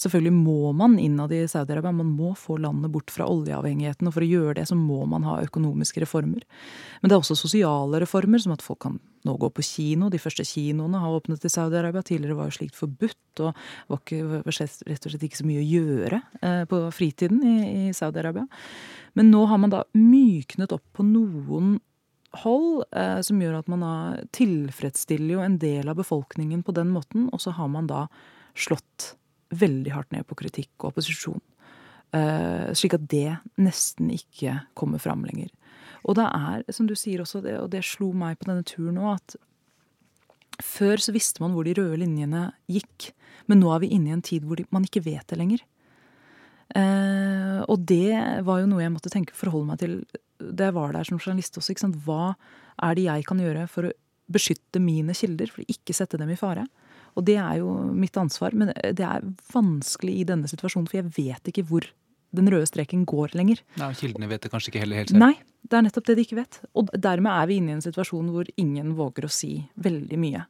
Selvfølgelig 0.00 0.34
må 0.36 0.72
man 0.76 0.98
innad 0.98 1.32
i 1.34 1.44
Saudi-Arabia, 1.50 1.94
man 1.94 2.12
må 2.16 2.34
få 2.38 2.58
landet 2.62 2.92
bort 2.94 3.12
fra 3.14 3.28
oljeavhengigheten. 3.30 4.08
Og 4.08 4.16
for 4.16 4.26
å 4.26 4.30
gjøre 4.30 4.58
det 4.60 4.68
så 4.70 4.78
må 4.78 5.04
man 5.10 5.26
ha 5.28 5.40
økonomiske 5.44 6.04
reformer. 6.04 6.44
Men 7.00 7.10
det 7.10 7.16
er 7.16 7.22
også 7.22 7.38
sosiale 7.38 8.02
reformer, 8.02 8.42
som 8.42 8.54
at 8.56 8.64
folk 8.64 8.82
kan 8.84 9.00
nå 9.24 9.36
gå 9.40 9.48
på 9.56 9.64
kino. 9.64 10.10
De 10.12 10.20
første 10.20 10.44
kinoene 10.46 11.00
har 11.00 11.16
åpnet 11.16 11.46
i 11.46 11.52
Saudi-Arabia. 11.52 12.04
Tidligere 12.04 12.36
var 12.38 12.50
jo 12.50 12.58
slikt 12.58 12.76
forbudt, 12.78 13.40
og 13.40 13.54
var, 13.88 14.02
ikke, 14.02 14.20
var 14.28 14.44
rett 14.50 15.08
og 15.08 15.14
slett 15.14 15.26
ikke 15.28 15.40
så 15.40 15.48
mye 15.48 15.62
å 15.62 15.70
gjøre 15.70 16.20
eh, 16.42 16.62
på 16.70 16.82
fritiden 16.94 17.40
i, 17.40 17.56
i 17.88 17.96
Saudi-Arabia. 17.96 18.46
Men 19.14 19.30
nå 19.32 19.44
har 19.48 19.60
man 19.62 19.72
da 19.72 19.84
myknet 19.96 20.74
opp 20.74 20.84
på 20.96 21.06
noen 21.06 21.78
hold, 22.42 22.84
eh, 22.96 23.20
som 23.24 23.40
gjør 23.40 23.60
at 23.60 23.70
man 23.70 23.84
da 23.84 23.94
tilfredsstiller 24.34 25.36
jo 25.36 25.42
en 25.44 25.58
del 25.62 25.88
av 25.90 25.98
befolkningen 26.00 26.64
på 26.66 26.74
den 26.76 26.90
måten, 26.94 27.28
og 27.32 27.42
så 27.42 27.54
har 27.54 27.70
man 27.72 27.88
da 27.90 28.06
slått 28.58 29.14
veldig 29.54 29.92
hardt 29.94 30.14
ned 30.14 30.26
på 30.26 30.38
kritikk 30.38 30.72
og 30.80 30.92
opposisjon. 30.92 31.42
Eh, 32.14 32.70
slik 32.76 32.96
at 32.96 33.06
det 33.10 33.38
nesten 33.58 34.12
ikke 34.14 34.60
kommer 34.78 35.02
fram 35.02 35.24
lenger. 35.26 35.50
Og 36.04 36.18
det 36.18 36.26
er, 36.28 36.64
som 36.74 36.86
du 36.86 36.94
sier 36.98 37.22
også, 37.24 37.42
det, 37.44 37.56
og 37.60 37.70
det 37.72 37.84
slo 37.86 38.12
meg 38.16 38.38
på 38.38 38.50
denne 38.50 38.66
turen 38.66 39.00
òg, 39.00 39.18
at 39.18 39.36
før 40.62 41.00
så 41.02 41.14
visste 41.14 41.42
man 41.42 41.54
hvor 41.54 41.66
de 41.66 41.74
røde 41.74 41.98
linjene 42.02 42.50
gikk, 42.70 43.10
men 43.50 43.60
nå 43.60 43.72
er 43.74 43.82
vi 43.82 43.90
inne 43.96 44.12
i 44.12 44.16
en 44.16 44.24
tid 44.24 44.44
hvor 44.46 44.60
de, 44.60 44.66
man 44.74 44.86
ikke 44.86 45.02
vet 45.08 45.26
det 45.30 45.40
lenger. 45.40 45.64
Eh, 46.74 47.60
og 47.70 47.84
det 47.86 48.14
var 48.46 48.62
jo 48.62 48.70
noe 48.70 48.82
jeg 48.82 48.92
måtte 48.94 49.12
tenke 49.12 49.36
forholde 49.36 49.70
meg 49.70 49.82
til 49.82 49.98
da 50.44 50.68
jeg 50.68 50.76
var 50.76 50.94
der 50.96 51.06
som 51.06 51.20
journalist 51.20 51.58
også. 51.58 51.74
Ikke 51.74 51.84
sant? 51.86 52.00
Hva 52.06 52.34
er 52.82 52.96
det 52.98 53.06
jeg 53.06 53.26
kan 53.28 53.40
gjøre 53.40 53.66
for 53.70 53.88
å 53.88 53.94
beskytte 54.34 54.80
mine 54.82 55.14
kilder, 55.16 55.50
for 55.52 55.62
å 55.62 55.68
ikke 55.70 55.94
sette 55.96 56.18
dem 56.20 56.32
i 56.32 56.38
fare? 56.38 56.66
Og 57.14 57.26
det 57.28 57.36
er 57.38 57.60
jo 57.60 57.70
mitt 57.94 58.16
ansvar, 58.18 58.56
men 58.58 58.72
det 58.74 59.04
er 59.06 59.26
vanskelig 59.54 60.16
i 60.18 60.26
denne 60.26 60.50
situasjonen, 60.50 60.88
for 60.90 60.98
jeg 60.98 61.12
vet 61.14 61.52
ikke 61.52 61.66
hvor 61.68 61.86
den 62.34 62.50
røde 62.50 62.66
streken 62.66 63.04
går 63.06 63.36
lenger. 63.38 63.62
Nei, 63.78 63.92
Kildene 63.94 64.28
vet 64.32 64.42
det 64.42 64.50
kanskje 64.50 64.72
ikke 64.72 64.82
heller 64.82 65.02
helt 65.02 65.14
selv? 65.14 65.22
Nei, 65.22 65.34
det 65.62 65.78
er 65.78 65.86
nettopp 65.86 66.10
det 66.10 66.18
de 66.18 66.26
ikke 66.26 66.40
vet. 66.40 66.60
Og 66.74 66.90
dermed 66.98 67.30
er 67.30 67.50
vi 67.50 67.60
inne 67.62 67.74
i 67.74 67.78
en 67.78 67.86
situasjon 67.86 68.34
hvor 68.34 68.50
ingen 68.58 68.94
våger 68.98 69.28
å 69.28 69.32
si 69.32 69.56
veldig 69.86 70.22
mye. 70.26 70.46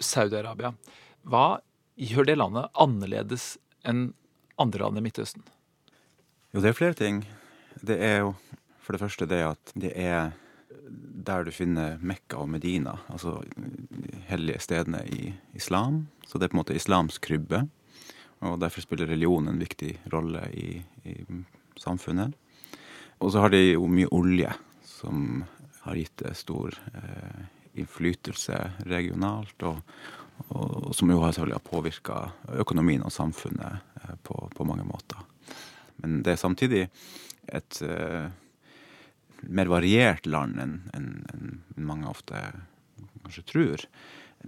Saudi-Arabia. 0.00 0.72
Hva 1.28 1.60
gjør 2.00 2.28
det 2.28 2.38
landet 2.40 2.70
annerledes 2.80 3.54
enn 3.86 4.10
andre 4.60 4.84
land 4.84 5.00
i 5.00 5.04
Midtøsten? 5.04 5.44
Jo, 6.50 6.60
det 6.60 6.72
er 6.72 6.78
flere 6.78 6.98
ting. 6.98 7.22
Det 7.80 7.96
er 8.02 8.22
jo 8.24 8.34
for 8.80 8.96
det 8.96 9.02
første 9.04 9.28
det 9.30 9.42
at 9.46 9.72
det 9.78 9.92
er 9.94 10.32
der 10.90 11.44
du 11.46 11.52
finner 11.54 12.00
Mekka 12.02 12.40
og 12.42 12.48
Medina, 12.50 12.96
altså 13.12 13.36
hellige 14.26 14.62
stedene 14.64 15.04
i 15.06 15.28
islam. 15.54 16.08
Så 16.26 16.38
det 16.38 16.48
er 16.48 16.52
på 16.52 16.58
en 16.58 16.62
måte 16.64 16.76
islamsk 16.76 17.22
krybbe. 17.28 17.62
Og 18.40 18.56
derfor 18.58 18.82
spiller 18.82 19.06
religion 19.06 19.48
en 19.48 19.60
viktig 19.60 19.92
rolle 20.12 20.42
i, 20.56 20.80
i 21.04 21.14
samfunnet. 21.78 22.34
Og 23.20 23.32
så 23.32 23.44
har 23.44 23.52
de 23.52 23.60
jo 23.74 23.84
mye 23.86 24.08
olje, 24.16 24.50
som 24.82 25.44
har 25.84 26.00
gitt 26.00 26.16
det 26.22 26.34
stor 26.40 26.74
eh, 26.90 27.42
innflytelse 27.78 28.58
regionalt, 28.90 29.62
og, 29.66 29.80
og, 30.48 30.90
som 30.96 31.12
jo 31.12 31.20
har 31.22 31.34
selvfølgelig 31.36 31.66
påvirka 31.70 32.20
økonomien 32.62 33.04
og 33.06 33.14
samfunnet 33.14 33.80
eh, 34.02 34.14
på, 34.26 34.36
på, 34.56 34.66
mange 34.68 34.86
måter. 34.88 35.20
Men 36.02 36.20
det 36.24 36.34
er 36.34 36.40
samtidig 36.40 36.86
et 37.50 37.80
uh, 37.84 38.30
mer 39.42 39.68
variert 39.68 40.26
land 40.28 40.60
enn 40.62 40.74
en, 40.96 41.08
en 41.34 41.50
mange 41.76 42.08
ofte 42.08 42.40
kanskje 43.24 43.44
tror. 43.52 43.84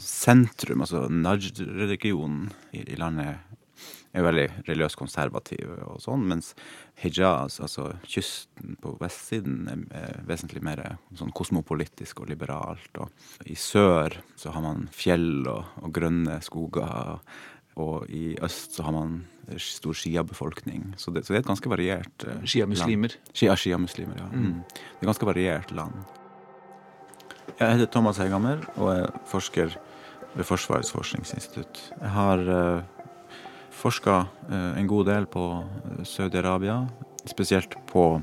Sentrum, 0.00 0.80
altså 0.84 1.04
Najd-regionen 1.12 2.46
i, 2.72 2.84
i 2.86 2.96
landet 2.96 3.51
er 4.12 4.26
veldig 4.26 4.46
religiøst 4.66 4.98
konservative 5.00 5.78
og 5.88 6.00
sånn, 6.04 6.26
mens 6.28 6.52
Hijaz, 7.00 7.58
altså 7.64 7.88
kysten 8.04 8.76
på 8.82 8.94
vestsiden, 9.00 9.86
er 9.90 10.20
vesentlig 10.28 10.62
mer 10.64 10.82
sånn 11.18 11.32
kosmopolitisk 11.34 12.22
og 12.22 12.30
liberalt. 12.32 13.00
Og 13.00 13.48
i 13.48 13.56
sør 13.58 14.20
så 14.36 14.52
har 14.54 14.64
man 14.64 14.86
fjell 14.92 15.46
og, 15.48 15.64
og 15.82 15.94
grønne 15.96 16.38
skoger. 16.44 17.18
Og 17.80 18.10
i 18.12 18.34
øst 18.44 18.76
så 18.76 18.84
har 18.84 18.92
man 18.92 19.22
stor 19.56 19.96
sjiabefolkning. 19.96 20.92
Så, 20.96 21.08
så 21.08 21.32
det 21.32 21.38
er 21.38 21.42
et 21.42 21.48
ganske 21.48 21.70
variert 21.72 22.26
uh, 22.28 22.42
Sjiamuslimer? 22.44 23.16
Shia, 23.32 23.56
Shia-muslimer, 23.56 24.18
ja. 24.20 24.28
Mm. 24.28 24.60
Det 24.68 25.00
er 25.00 25.06
et 25.06 25.08
ganske 25.08 25.28
variert 25.28 25.72
land. 25.72 26.02
Jeg 27.58 27.78
heter 27.78 27.88
Thomas 27.92 28.20
Hegammer 28.20 28.60
og 28.76 28.92
er 28.92 29.08
forsker 29.28 29.74
ved 30.34 30.46
Forsvarets 30.48 30.92
forskningsinstitutt. 30.92 31.80
Jeg 32.00 32.12
har 32.12 32.44
uh, 32.44 33.01
forska 33.72 34.26
eh, 34.50 34.78
en 34.78 34.86
god 34.86 35.06
del 35.06 35.26
på 35.26 35.64
eh, 35.64 36.04
Saudi-Arabia, 36.04 36.86
spesielt 37.24 37.76
på 37.86 38.22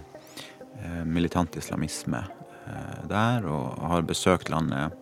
eh, 0.81 1.05
militant 1.05 1.57
islamisme 1.57 2.25
der 3.09 3.47
og 3.49 3.79
har 3.89 4.03
besøkt 4.05 4.51
landet 4.53 4.93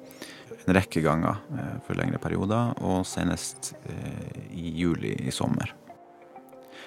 en 0.63 0.75
rekke 0.77 1.01
ganger 1.03 1.41
for 1.83 1.99
lengre 1.99 2.15
perioder, 2.23 2.69
og 2.79 3.01
senest 3.03 3.73
i 4.55 4.69
juli 4.71 5.11
i 5.19 5.33
sommer. 5.35 5.73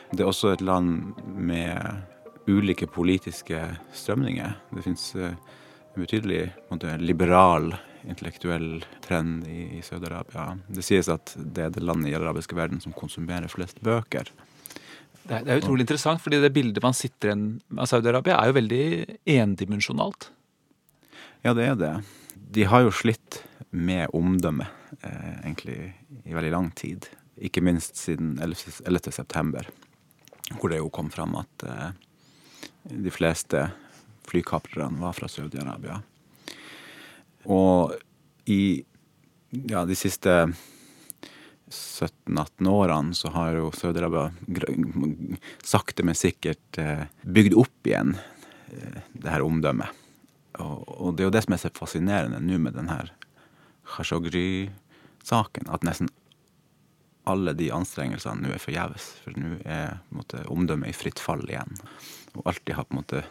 Det 0.09 0.25
er 0.25 0.31
også 0.31 0.55
et 0.55 0.65
land 0.65 1.21
med 1.37 2.49
ulike 2.49 2.89
politiske 2.89 3.61
strømninger. 3.93 4.57
Det 4.73 4.87
fins 4.87 5.05
en 5.21 5.37
betydelig 6.01 6.47
måte, 6.71 6.97
liberal 6.97 7.75
intellektuell 8.09 8.85
trend 9.05 9.47
i, 9.49 9.79
i 9.79 9.83
Saudi-Arabia. 9.85 10.55
Det 10.69 10.85
sies 10.85 11.11
at 11.13 11.35
det 11.37 11.67
er 11.67 11.75
det 11.75 11.85
landet 11.85 12.11
i 12.11 12.15
den 12.15 12.23
arabiske 12.23 12.57
verden 12.57 12.81
som 12.83 12.95
konsumerer 12.97 13.51
flest 13.53 13.81
bøker. 13.85 14.31
Det 15.21 15.37
er, 15.37 15.45
det 15.45 15.53
er 15.53 15.61
utrolig 15.61 15.85
interessant, 15.85 16.23
fordi 16.25 16.41
det 16.43 16.53
bildet 16.55 16.83
man 16.83 16.97
sitter 16.97 17.31
igjen 17.31 17.47
av 17.77 17.91
Saudi-Arabia, 17.91 18.39
er 18.39 18.51
jo 18.51 18.57
veldig 18.57 18.85
endimensjonalt. 19.37 20.31
Ja, 21.45 21.55
det 21.57 21.69
er 21.69 21.79
det. 21.81 21.95
De 22.57 22.67
har 22.69 22.85
jo 22.85 22.93
slitt 22.95 23.43
med 23.71 24.11
omdømme 24.17 24.67
eh, 25.01 25.35
egentlig 25.45 25.79
i 26.25 26.35
veldig 26.35 26.53
lang 26.53 26.71
tid. 26.77 27.07
Ikke 27.41 27.63
minst 27.65 28.01
siden 28.01 28.35
11. 28.43 28.81
11. 28.89 29.13
september, 29.15 29.69
hvor 30.59 30.73
det 30.73 30.81
jo 30.81 30.91
kom 30.93 31.13
fram 31.13 31.37
at 31.41 31.67
eh, 31.69 31.91
de 32.91 33.13
fleste 33.15 33.69
flykaprerne 34.29 35.01
var 35.01 35.15
fra 35.17 35.29
Saudi-Arabia. 35.31 36.01
Og 37.49 37.95
i 38.51 38.83
ja, 39.51 39.85
de 39.87 39.97
siste 39.99 40.35
17-18 41.71 42.69
årene 42.69 43.15
så 43.15 43.31
har 43.35 43.55
jo 43.55 43.71
Saudi-Arabia 43.75 44.31
sakte, 45.63 46.05
men 46.07 46.19
sikkert 46.19 46.79
eh, 46.83 47.07
bygd 47.23 47.55
opp 47.59 47.87
igjen 47.87 48.17
eh, 48.19 49.03
det 49.13 49.31
her 49.31 49.47
omdømmet. 49.47 49.97
Og, 50.61 51.15
det 51.17 51.25
er 51.25 51.29
jo 51.29 51.35
det 51.35 51.45
som 51.47 51.55
er 51.55 51.63
så 51.63 51.71
fascinerende 51.73 52.41
nå 52.43 52.59
med 52.61 52.75
den 52.77 52.91
her 52.91 53.13
Khashoggi-saken, 53.95 55.71
at 55.71 55.87
nesten 55.87 56.11
alle 57.31 57.55
de 57.55 57.71
anstrengelsene 57.73 58.43
nå 58.43 58.55
er 58.55 58.63
forgjeves. 58.63 59.07
For 59.23 59.39
nå 59.39 59.59
er 59.65 60.01
omdømmet 60.51 60.91
i 60.91 60.97
fritt 60.97 61.23
fall 61.23 61.45
igjen. 61.49 61.79
Og 62.35 62.47
alt 62.51 62.65
de 62.67 62.77
har 62.77 62.89
på 62.89 62.97
en 62.97 63.03
måte 63.03 63.25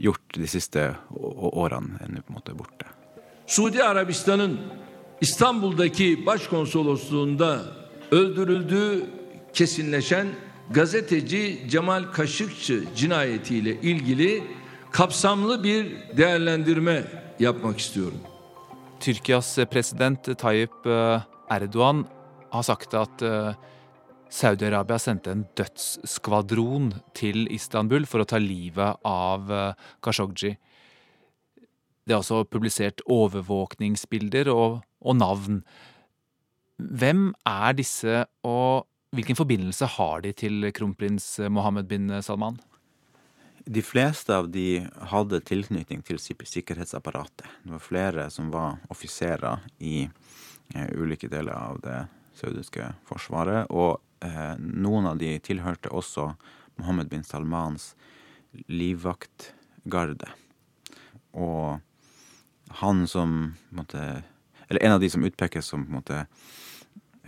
gjort 0.00 0.38
de 0.38 0.50
siste 0.50 0.92
årene, 1.10 1.98
er 2.02 2.14
nå 2.14 2.22
på 2.22 2.32
en 2.32 2.38
måte 2.38 2.56
borte. 2.58 2.90
Suudi 3.46 3.84
Arabistan'ın 3.84 4.60
İstanbul'daki 5.20 6.26
başkonsolosluğunda 6.26 7.62
öldürüldüğü 8.10 9.06
kesinleşen 9.52 10.26
gazeteci 10.70 11.60
Cemal 11.68 12.02
Kaşıkçı 12.02 12.84
cinayetiyle 12.96 13.80
ilgili 13.80 14.44
kapsamlı 14.90 15.64
bir 15.64 15.96
değerlendirme 16.16 17.04
yapmak 17.40 17.78
istiyorum. 17.78 18.18
Tyrkias 19.00 19.56
president 19.56 20.38
Tayyip 20.38 20.86
eh, 20.86 21.20
Erdogan 21.48 22.06
har 22.50 22.62
sagt 22.62 22.94
at 22.94 23.22
eh, 23.22 23.54
Saudi-Arabia 24.30 24.98
sendte 24.98 25.30
en 25.30 25.44
dødsskvadron 25.58 26.92
til 27.14 27.46
Istanbul 27.54 28.04
for 28.04 28.24
å 28.24 28.26
ta 28.26 28.40
livet 28.42 28.96
av 29.06 29.52
Khashoggi. 30.02 30.56
Det 32.04 32.12
er 32.12 32.20
også 32.20 32.44
publisert 32.44 33.00
overvåkningsbilder 33.10 34.50
og, 34.52 34.82
og 35.00 35.16
navn. 35.16 35.62
Hvem 36.76 37.30
er 37.48 37.76
disse, 37.78 38.24
og 38.44 38.86
hvilken 39.14 39.38
forbindelse 39.38 39.88
har 39.96 40.24
de 40.24 40.32
til 40.36 40.70
kronprins 40.74 41.38
Mohammed 41.48 41.88
bin 41.88 42.10
Salman? 42.22 42.58
De 43.64 43.80
fleste 43.80 44.34
av 44.36 44.50
de 44.52 44.82
hadde 45.08 45.40
tilknytning 45.48 46.02
til 46.04 46.18
sikkerhetsapparatet. 46.20 47.46
Det 47.64 47.72
var 47.72 47.80
flere 47.80 48.26
som 48.30 48.50
var 48.52 48.82
offiserer 48.92 49.62
i 49.80 50.02
eh, 50.04 50.90
ulike 51.00 51.30
deler 51.32 51.56
av 51.56 51.80
det 51.80 52.02
saudiske 52.36 52.90
forsvaret. 53.08 53.70
Og 53.72 53.96
eh, 54.20 54.58
noen 54.60 55.08
av 55.08 55.22
de 55.22 55.32
tilhørte 55.40 55.88
også 55.88 56.34
Mohammed 56.76 57.08
bin 57.08 57.24
Salmans 57.24 57.94
livvaktgarde. 58.68 60.28
Og 61.32 61.80
han 62.68 63.06
som 63.08 63.54
måtte, 63.70 64.22
Eller 64.68 64.82
en 64.82 64.92
av 64.92 65.00
de 65.00 65.10
som 65.10 65.24
utpekes 65.24 65.66
som 65.66 65.84
på 65.84 66.24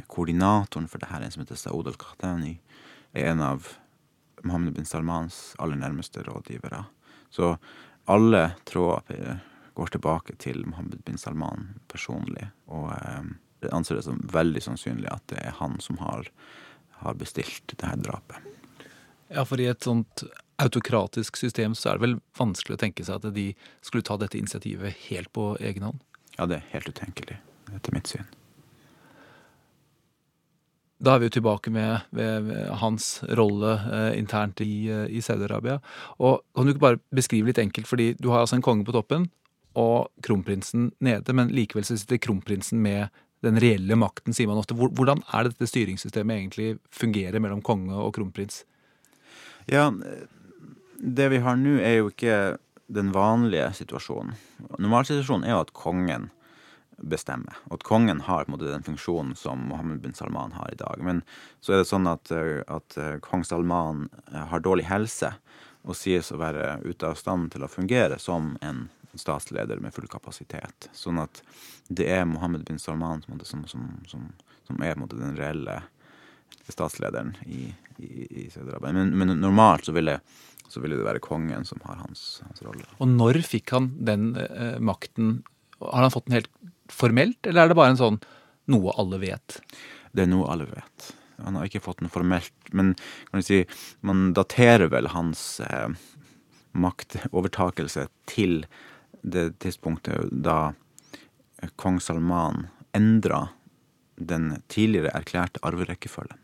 koordinatoren 0.07 0.89
for 0.89 0.99
det 0.99 1.07
her, 1.11 1.21
en 1.21 1.31
som 1.31 1.43
heter 1.43 1.57
Saud 1.57 1.87
al-Qahtani, 1.87 2.59
er 3.13 3.31
en 3.31 3.41
av 3.41 3.69
Mohammed 4.43 4.75
bin 4.75 4.85
Salmans 4.85 5.55
aller 5.59 5.77
nærmeste 5.77 6.23
rådgivere. 6.23 6.85
Så 7.31 7.57
alle 8.07 8.55
tråder 8.65 9.41
går 9.75 9.87
tilbake 9.87 10.37
til 10.41 10.67
Mohammed 10.67 11.03
bin 11.05 11.19
Salman 11.19 11.75
personlig. 11.89 12.49
Og 12.73 12.91
eh, 12.97 13.33
jeg 13.65 13.73
anser 13.77 13.99
det 13.99 14.07
som 14.07 14.21
veldig 14.33 14.63
sannsynlig 14.65 15.11
at 15.13 15.25
det 15.33 15.41
er 15.43 15.59
han 15.59 15.77
som 15.85 15.99
har, 16.01 16.31
har 17.03 17.19
bestilt 17.19 17.75
det 17.75 17.89
her 17.89 18.01
drapet. 18.01 18.41
Ja, 19.29 19.45
for 19.45 19.61
i 19.61 19.69
et 19.71 19.87
sånt 19.87 20.25
autokratisk 20.63 21.37
system 21.37 21.75
så 21.77 21.91
er 21.91 21.99
det 21.99 22.07
vel 22.07 22.17
vanskelig 22.39 22.79
å 22.79 22.81
tenke 22.81 23.05
seg 23.05 23.21
at 23.21 23.35
de 23.37 23.51
skulle 23.85 24.07
ta 24.07 24.17
dette 24.21 24.39
initiativet 24.39 24.97
helt 25.09 25.33
på 25.37 25.55
egen 25.61 25.89
hånd? 25.89 26.03
Ja, 26.37 26.47
det 26.49 26.61
er 26.61 26.69
helt 26.75 26.89
utenkelig, 26.89 27.39
etter 27.75 27.97
mitt 27.97 28.11
syn. 28.11 28.29
Da 30.97 31.13
er 31.13 31.21
vi 31.21 31.29
jo 31.29 31.35
tilbake 31.37 31.71
med, 31.73 32.07
med, 32.17 32.55
hans 32.81 33.19
rolle 33.37 33.75
eh, 33.85 34.13
internt 34.17 34.63
i, 34.65 34.87
eh, 34.89 35.05
i 35.13 35.21
Saudi-Arabia. 35.21 35.77
Og 36.25 36.41
Kan 36.57 36.65
du 36.65 36.73
ikke 36.73 36.87
bare 36.87 37.03
beskrive 37.13 37.51
litt 37.51 37.61
enkelt, 37.61 37.89
fordi 37.89 38.15
du 38.17 38.31
har 38.33 38.41
altså 38.41 38.57
en 38.57 38.65
konge 38.65 38.87
på 38.87 38.95
toppen 38.97 39.29
og 39.77 40.09
kronprinsen 40.25 40.89
nede, 41.05 41.35
men 41.37 41.53
likevel 41.53 41.85
så 41.85 41.99
sitter 42.01 42.23
kronprinsen 42.25 42.81
med 42.81 43.13
den 43.45 43.61
reelle 43.61 43.99
makten, 44.01 44.33
sier 44.33 44.49
man 44.49 44.63
ofte. 44.63 44.77
Hvordan 44.79 45.21
er 45.37 45.45
det 45.45 45.53
dette 45.53 45.69
styringssystemet 45.69 46.39
egentlig 46.39 46.71
fungerer 46.89 47.45
mellom 47.45 47.61
konge 47.61 47.93
og 47.93 48.15
kronprins? 48.17 48.63
Ja, 49.67 49.91
det 50.99 51.29
vi 51.29 51.43
har 51.43 51.59
nå, 51.59 51.77
er 51.83 52.01
jo 52.01 52.11
ikke 52.13 52.57
den 52.87 53.11
vanlige 53.15 53.73
situasjonen. 53.81 54.37
Normalsituasjonen 54.79 55.47
er 55.47 55.57
jo 55.57 55.63
at 55.65 55.75
kongen 55.75 56.29
bestemmer. 56.97 57.59
Og 57.69 57.81
at 57.81 57.87
kongen 57.87 58.23
har 58.25 58.47
på 58.47 58.51
en 58.51 58.55
måte 58.55 58.71
den 58.71 58.87
funksjonen 58.87 59.35
som 59.37 59.67
Mohammed 59.69 60.01
bin 60.05 60.15
Salman 60.15 60.55
har 60.57 60.71
i 60.73 60.79
dag. 60.81 61.03
Men 61.05 61.23
så 61.61 61.75
er 61.75 61.83
det 61.83 61.91
sånn 61.91 62.07
at, 62.09 62.31
at 62.33 62.99
kong 63.27 63.45
Salman 63.45 64.07
har 64.33 64.63
dårlig 64.65 64.87
helse 64.89 65.35
og 65.87 65.99
sies 65.99 66.33
å 66.33 66.41
være 66.41 66.81
ute 66.87 67.11
av 67.11 67.19
stand 67.19 67.53
til 67.55 67.67
å 67.67 67.71
fungere 67.71 68.19
som 68.23 68.55
en 68.65 68.87
statsleder 69.17 69.81
med 69.81 69.95
full 69.95 70.09
kapasitet. 70.13 70.89
Sånn 70.97 71.21
at 71.23 71.43
det 71.89 72.09
er 72.13 72.27
Mohammed 72.29 72.67
bin 72.69 72.81
Salman 72.81 73.23
som, 73.27 73.67
som, 73.67 73.67
som, 74.07 74.27
som 74.67 74.83
er 74.83 74.99
den 75.13 75.37
reelle 75.39 75.83
statslederen 76.69 77.35
i, 77.47 77.75
i, 77.99 78.45
i 78.45 78.51
Saudi-Arabia. 78.51 78.93
Men, 78.93 79.13
men, 79.19 79.35
normalt 79.41 79.87
så 79.89 79.95
ville, 79.97 80.19
så 80.69 80.83
ville, 80.83 80.99
det 80.99 81.07
være 81.07 81.23
kongen 81.25 81.67
som 81.69 81.83
har 81.85 82.01
hans, 82.03 82.43
hans 82.47 82.65
rolle. 82.67 82.87
Og 82.99 83.11
når 83.13 83.43
fikk 83.47 83.75
han 83.77 83.93
den 84.09 84.33
eh, 84.41 84.79
makten? 84.83 85.41
Har 85.81 86.07
han 86.07 86.15
fått 86.15 86.27
den 86.31 86.41
helt 86.41 86.51
formelt, 86.91 87.39
eller 87.47 87.65
er 87.65 87.71
det 87.71 87.79
bare 87.79 87.95
en 87.95 88.01
sånn 88.01 88.19
noe 88.73 88.95
alle 88.99 89.21
vet? 89.23 89.61
Det 90.17 90.25
er 90.25 90.31
noe 90.31 90.49
alle 90.51 90.67
vet. 90.71 91.13
Han 91.45 91.59
har 91.59 91.69
ikke 91.69 91.85
fått 91.85 92.01
den 92.01 92.11
formelt, 92.11 92.55
men 92.73 92.95
kan 93.29 93.43
du 93.43 93.47
si, 93.47 93.63
man 94.07 94.31
daterer 94.37 94.89
vel 94.93 95.11
hans 95.13 95.61
eh, 95.61 95.91
maktovertakelse 96.77 98.07
til 98.31 98.65
det 99.27 99.51
tidspunktet 99.63 100.31
da 100.31 100.73
kong 101.81 101.99
Salman 102.01 102.67
endra 102.97 103.47
den 104.17 104.63
tidligere 104.73 105.13
erklærte 105.15 105.63
arverekkefølgen. 105.63 106.39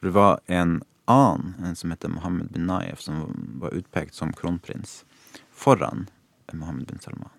Det 0.00 0.12
var 0.14 0.40
en 0.46 0.80
annen, 1.08 1.54
en 1.64 1.76
som 1.76 1.90
heter 1.90 2.12
Mohammed 2.12 2.52
bin 2.52 2.66
Nayef, 2.68 3.00
som 3.00 3.58
var 3.62 3.74
utpekt 3.74 4.14
som 4.14 4.32
kronprins 4.32 5.04
foran 5.50 6.06
Mohammed 6.52 6.86
bin 6.86 7.00
Salman. 7.00 7.32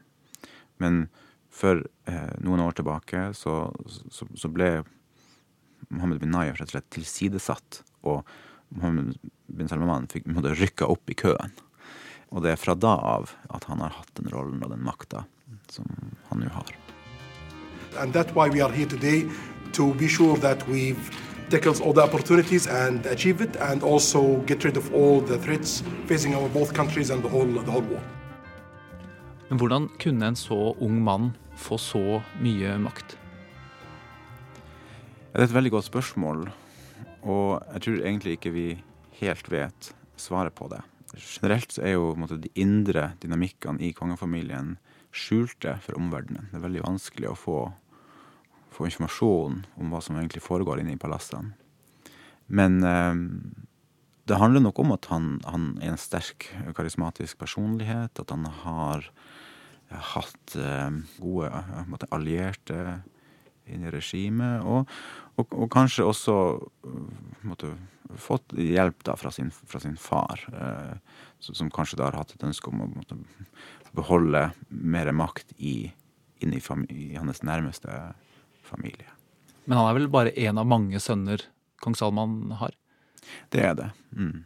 Men 0.78 1.08
for 1.50 1.84
eh, 2.06 2.34
noen 2.40 2.64
år 2.64 2.78
tilbake 2.78 3.30
så, 3.34 3.70
så, 3.88 4.28
så, 4.36 4.50
ble 4.50 4.84
Mohammed 5.90 6.22
bin 6.22 6.34
Nayef 6.34 6.60
rett 6.60 6.70
og 6.70 6.78
slett 6.78 6.92
tilsidesatt, 6.94 7.82
og 8.08 8.28
Mohammed 8.70 9.16
bin 9.48 9.70
Salman 9.70 10.08
fikk 10.12 10.28
rykka 10.30 10.90
opp 10.90 11.10
i 11.10 11.18
køen. 11.18 11.56
Og 12.30 12.44
det 12.46 12.54
er 12.54 12.62
fra 12.62 12.76
da 12.78 12.94
av 13.16 13.32
at 13.50 13.66
han 13.70 13.82
har 13.82 13.96
hatt 13.98 14.12
den 14.20 14.30
rollen 14.30 14.62
og 14.62 14.74
den 14.74 14.86
makta 14.86 15.26
som 15.70 15.90
han 16.30 16.44
nå 16.44 16.50
har. 16.54 16.76
And 17.98 18.14
that's 18.14 18.34
why 18.36 18.50
we 18.50 18.62
are 18.62 18.72
here 18.72 18.86
today 18.86 19.26
to 19.80 19.94
be 19.96 20.08
sure 20.08 20.36
that 20.38 20.68
we've 20.68 21.06
taken 21.50 21.74
all 21.82 21.94
the 21.94 22.04
opportunities 22.04 22.68
and 22.68 23.06
achieve 23.06 23.42
it, 23.42 23.56
and 23.70 23.84
also 23.84 24.44
get 24.46 24.64
rid 24.64 24.78
of 24.78 24.94
all 24.94 25.22
the 25.22 25.38
threats 25.38 25.84
facing 26.06 26.36
our 26.36 26.50
both 26.50 26.74
countries 26.74 27.10
and 27.10 27.24
the 27.24 27.30
whole, 27.30 27.48
the 27.48 27.72
whole 27.72 27.88
world. 27.88 28.08
Men 29.50 29.58
hvordan 29.58 29.88
kunne 29.98 30.28
en 30.28 30.36
så 30.36 30.76
ung 30.80 31.00
mann 31.04 31.32
få 31.58 31.78
så 31.78 32.22
mye 32.44 32.76
makt? 32.84 33.16
Det 35.32 35.40
er 35.40 35.48
et 35.48 35.56
veldig 35.56 35.72
godt 35.72 35.88
spørsmål, 35.88 36.46
og 37.24 37.64
jeg 37.74 37.82
tror 37.86 38.04
egentlig 38.04 38.38
ikke 38.38 38.54
vi 38.54 38.68
helt 39.22 39.52
vet 39.52 39.94
svaret 40.20 40.54
på 40.54 40.68
det. 40.70 40.84
Generelt 41.18 41.74
så 41.74 41.82
er 41.88 41.96
jo 41.96 42.14
måte, 42.20 42.38
de 42.38 42.52
indre 42.60 43.14
dynamikkene 43.24 43.82
i 43.82 43.94
kongefamilien 43.98 44.76
skjulte 45.16 45.80
for 45.82 45.98
omverdenen. 45.98 46.52
Det 46.52 46.60
er 46.60 46.68
veldig 46.68 46.86
vanskelig 46.86 47.32
å 47.32 47.38
få, 47.38 47.60
få 48.74 48.88
informasjon 48.90 49.64
om 49.80 49.92
hva 49.94 50.02
som 50.04 50.20
egentlig 50.20 50.44
foregår 50.46 50.82
inne 50.82 50.96
i 50.96 51.02
palassene. 51.02 51.56
Men 52.50 52.80
eh, 52.84 53.16
det 54.30 54.38
handler 54.38 54.66
nok 54.66 54.80
om 54.84 54.94
at 54.94 55.10
han, 55.10 55.38
han, 55.46 55.72
er 55.82 55.94
en 55.94 56.02
sterk 56.02 56.50
karismatisk 56.78 57.40
personlighet, 57.42 58.20
at 58.22 58.34
han 58.34 58.46
har 58.64 59.08
hatt 60.14 60.58
eh, 60.58 61.00
gode 61.18 62.10
allierte 62.14 63.00
inn 63.70 63.86
i 63.86 63.94
regimet, 63.94 64.66
og, 64.66 64.90
og, 65.38 65.54
og, 65.54 65.68
kanskje 65.74 66.08
også 66.10 66.36
måtte, 67.46 67.72
fått 68.18 68.56
hjelp 68.58 69.04
da 69.06 69.16
fra 69.20 69.32
sin, 69.34 69.52
fra 69.54 69.82
sin 69.84 69.98
far, 70.00 70.42
eh, 70.50 70.96
som 71.40 71.70
kanskje 71.74 72.00
da 72.00 72.10
har 72.10 72.20
hatt 72.22 72.34
et 72.36 72.46
ønske 72.46 72.72
om 72.72 72.84
å 72.86 72.90
måtte, 72.92 73.18
beholde 73.98 74.50
mer 74.70 75.12
makt 75.16 75.54
i, 75.58 75.92
inn 76.42 76.54
i, 76.54 76.62
i, 76.94 77.16
hans 77.18 77.44
nærmeste 77.46 77.94
familie. 78.70 79.10
Men 79.66 79.78
han 79.78 79.90
er 79.90 79.98
vel 80.00 80.12
bare 80.12 80.36
én 80.38 80.60
av 80.60 80.68
mange 80.70 81.02
sønner 81.04 81.44
kong 81.84 81.98
Salman 81.98 82.54
har? 82.60 82.76
Det 83.54 83.64
er 83.64 83.76
det. 83.78 83.90
Mm. 84.16 84.44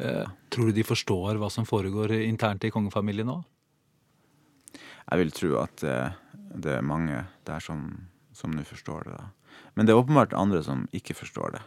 Eh, 0.00 0.28
tror 0.52 0.70
du 0.70 0.76
de 0.76 0.84
forstår 0.86 1.40
hva 1.40 1.50
som 1.52 1.68
foregår 1.68 2.14
internt 2.20 2.64
i 2.64 2.72
kongefamilien 2.72 3.28
nå? 3.28 3.40
Jeg 5.10 5.20
vil 5.20 5.34
tro 5.34 5.50
at 5.60 5.84
eh, 5.84 6.16
det 6.32 6.78
er 6.78 6.86
mange 6.86 7.24
der 7.48 7.62
som, 7.64 7.86
som 8.36 8.54
nå 8.54 8.64
forstår 8.68 9.08
det. 9.08 9.18
da. 9.18 9.58
Men 9.74 9.86
det 9.86 9.94
er 9.94 10.00
åpenbart 10.00 10.36
andre 10.36 10.62
som 10.64 10.86
ikke 10.96 11.16
forstår 11.18 11.56
det. 11.56 11.62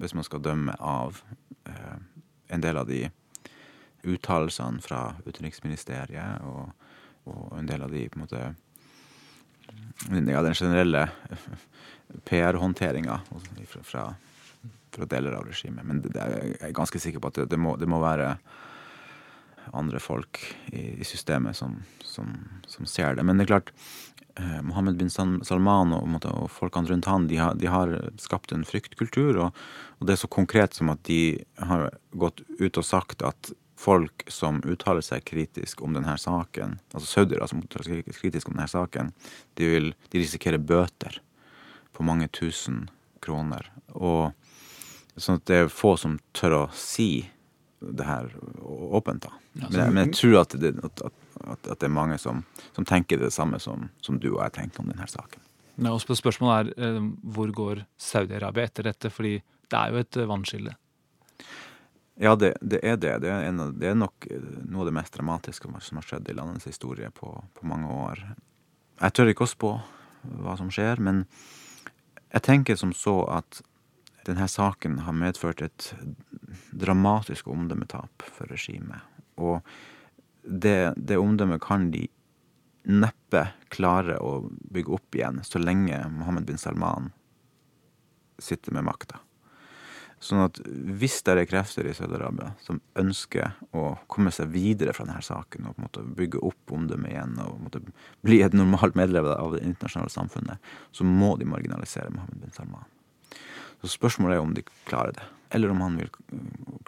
Hvis 0.00 0.14
man 0.14 0.26
skal 0.26 0.44
dømme 0.44 0.76
av 0.78 1.22
eh, 1.66 1.98
en 2.54 2.64
del 2.64 2.78
av 2.78 2.88
de 2.90 3.06
uttalelsene 4.04 4.82
fra 4.84 5.14
utenriksministeriet 5.24 6.44
og, 6.44 6.74
og, 7.24 7.54
en 7.58 7.68
del 7.68 7.86
av 7.86 7.92
de 7.94 8.04
på 8.08 8.18
en 8.18 8.24
måte 8.26 8.42
ja, 10.10 10.42
den 10.42 10.54
generelle 10.54 11.08
PR-håndteringa 12.24 13.20
fra, 13.66 13.82
fra, 13.82 14.14
fra, 14.94 15.06
deler 15.06 15.32
av 15.32 15.46
regimet. 15.48 15.84
Men 15.84 16.02
det, 16.02 16.14
det 16.14 16.22
er 16.22 16.52
jeg 16.68 16.76
ganske 16.76 17.00
sikker 17.00 17.22
på 17.22 17.32
at 17.32 17.42
det, 17.42 17.50
det, 17.54 17.60
må, 17.60 17.76
det 17.80 17.88
må, 17.90 18.00
være 18.02 18.34
andre 19.72 20.00
folk 20.02 20.40
i, 20.72 21.00
i 21.00 21.06
systemet 21.08 21.56
som, 21.56 21.78
som, 22.04 22.34
som, 22.66 22.86
ser 22.86 23.16
det. 23.16 23.24
Men 23.24 23.38
det 23.38 23.46
er 23.46 23.54
klart, 23.54 23.72
eh, 24.36 24.60
Mohammed 24.62 25.00
bin 25.00 25.10
Salman 25.10 25.94
og, 25.96 26.18
og 26.30 26.50
folkene 26.52 26.92
rundt 26.92 27.08
han, 27.10 27.28
de 27.30 27.40
har, 27.40 27.56
de 27.58 27.70
har 27.70 27.96
skapt 28.20 28.52
en 28.54 28.66
fryktkultur. 28.68 29.40
Og, 29.46 29.64
og, 29.98 30.06
det 30.06 30.16
er 30.16 30.22
så 30.22 30.30
konkret 30.30 30.76
som 30.76 30.92
at 30.92 31.02
de 31.08 31.40
har 31.58 31.90
gått 32.12 32.44
ut 32.60 32.80
og 32.80 32.86
sagt 32.86 33.24
at 33.26 33.54
folk 33.84 34.24
som 34.32 34.62
uttaler 34.64 35.04
seg 35.04 35.24
kritisk 35.28 35.82
om 35.84 35.96
denne 35.96 36.16
saken, 36.20 36.78
altså 36.94 37.10
saudiere 37.10 37.48
som 37.50 37.60
uttaler 37.60 37.90
seg 37.90 38.16
kritisk 38.16 38.48
om 38.48 38.56
denne 38.56 38.70
saken, 38.70 39.12
de, 39.58 39.68
vil, 39.68 39.92
de 40.12 40.22
risikerer 40.22 40.62
bøter 40.62 41.20
på 41.94 42.06
mange 42.06 42.30
tusen 42.32 42.86
kroner. 43.24 43.68
Og 43.94 44.32
sånn 45.16 45.40
at 45.40 45.46
det 45.50 45.60
er 45.62 45.72
få 45.72 45.94
som 46.00 46.18
tør 46.36 46.58
å 46.62 46.64
si 46.76 47.26
det 47.84 48.06
her 48.08 48.30
åpent, 48.64 49.26
da. 49.26 49.34
Men 49.54 49.76
jeg, 49.76 49.92
men 49.92 50.00
jeg 50.06 50.14
tror 50.18 50.38
at 50.40 50.54
det, 50.58 50.72
at, 50.82 51.02
at, 51.04 51.66
at 51.68 51.78
det, 51.78 51.86
er 51.86 51.92
mange 51.92 52.16
som, 52.18 52.42
som, 52.74 52.86
tenker 52.88 53.20
det 53.20 53.30
samme 53.34 53.60
som, 53.62 53.88
som, 54.02 54.16
du 54.18 54.32
og 54.32 54.40
jeg 54.42 54.56
tenker 54.56 54.82
om 54.82 54.88
denne 54.90 55.06
saken. 55.10 55.42
Ja, 55.76 55.92
og 55.92 56.00
Spørsmålet 56.02 56.72
er 56.78 56.88
eh, 56.88 57.02
hvor 57.34 57.52
går 57.54 57.84
Saudi-Arabia 58.00 58.70
etter 58.70 58.88
dette? 58.88 59.10
Fordi 59.12 59.36
det 59.42 59.78
er 59.78 59.92
jo 59.92 60.02
et 60.02 60.18
eh, 60.18 60.28
vannskille. 60.30 60.74
Ja, 62.14 62.36
det, 62.36 62.54
det, 62.60 62.78
er 62.86 62.96
det. 62.96 63.18
Det 63.24 63.30
er, 63.30 63.48
en, 63.48 63.60
det 63.78 63.88
er, 63.90 63.96
nok 63.98 64.26
eh, 64.30 64.42
noe 64.70 64.84
av 64.84 64.90
det 64.90 64.94
mest 64.94 65.16
dramatiske 65.16 65.70
som 65.82 65.98
har 65.98 66.06
skjedd 66.06 66.30
i 66.30 66.36
landets 66.36 66.68
historie 66.70 67.10
på, 67.10 67.32
på, 67.54 67.66
mange 67.66 67.90
år. 67.90 68.22
Jeg 69.00 69.16
tør 69.16 69.32
ikke 69.32 69.48
å 69.48 69.50
spå 69.50 69.72
hva 70.44 70.54
som 70.56 70.70
skjer, 70.72 71.02
men 71.02 71.24
jeg 72.30 72.46
tenker 72.46 72.78
som 72.78 72.94
så 72.96 73.18
at 73.34 73.60
denne 74.24 74.46
saken 74.48 75.02
har 75.04 75.16
medført 75.16 75.60
et 75.66 75.90
dramatisk 76.72 77.50
omdømmetap 77.52 78.24
for 78.30 78.48
regimet. 78.48 79.02
Og 79.36 79.60
det, 80.44 80.94
det 80.96 81.18
omdømmet 81.18 81.62
kan 81.64 81.90
de 81.92 82.06
neppe 82.84 83.46
klare 83.72 84.16
å 84.20 84.44
bygge 84.46 84.96
opp 84.96 85.16
igjen 85.16 85.42
så 85.44 85.60
lenge 85.60 85.98
Mohammed 86.12 86.46
bin 86.48 86.60
Salman 86.60 87.10
sitter 88.38 88.74
med 88.76 88.86
makta. 88.86 89.20
Sånn 90.24 90.40
at 90.40 90.56
hvis 90.64 91.18
det 91.26 91.34
er 91.34 91.46
krefter 91.48 91.84
i 91.84 91.92
Saudi-Arabia 91.92 92.54
som 92.64 92.78
ønsker 92.96 93.58
å 93.76 93.90
komme 94.08 94.32
seg 94.32 94.48
videre 94.54 94.94
fra 94.96 95.04
denne 95.04 95.20
saken 95.24 95.66
og 95.68 95.74
på 95.74 95.82
en 95.82 95.84
måte 95.84 96.04
bygge 96.16 96.40
opp 96.48 96.72
om 96.72 96.86
dem 96.88 97.04
igjen 97.04 97.36
og 97.44 97.76
bli 98.24 98.38
et 98.40 98.56
normalt 98.56 98.96
medlem 98.96 99.28
av 99.34 99.52
det 99.52 99.60
internasjonale 99.66 100.14
samfunnet, 100.14 100.70
så 100.96 101.04
må 101.04 101.34
de 101.36 101.48
marginalisere 101.50 102.12
Mohammed 102.14 102.40
bin 102.40 102.56
Salman. 102.56 102.88
Så 103.82 103.92
spørsmålet 103.98 104.38
er 104.38 104.46
om 104.46 104.54
de 104.56 104.64
klarer 104.88 105.12
det, 105.18 105.28
eller 105.52 105.74
om 105.74 105.84
han 105.84 106.00
vil 106.00 106.08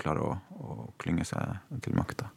klare 0.01 0.25
å, 0.25 0.33
å 0.57 0.89
klynge 1.03 1.29
seg 1.29 1.61
til 1.85 1.99
makta. 1.99 2.31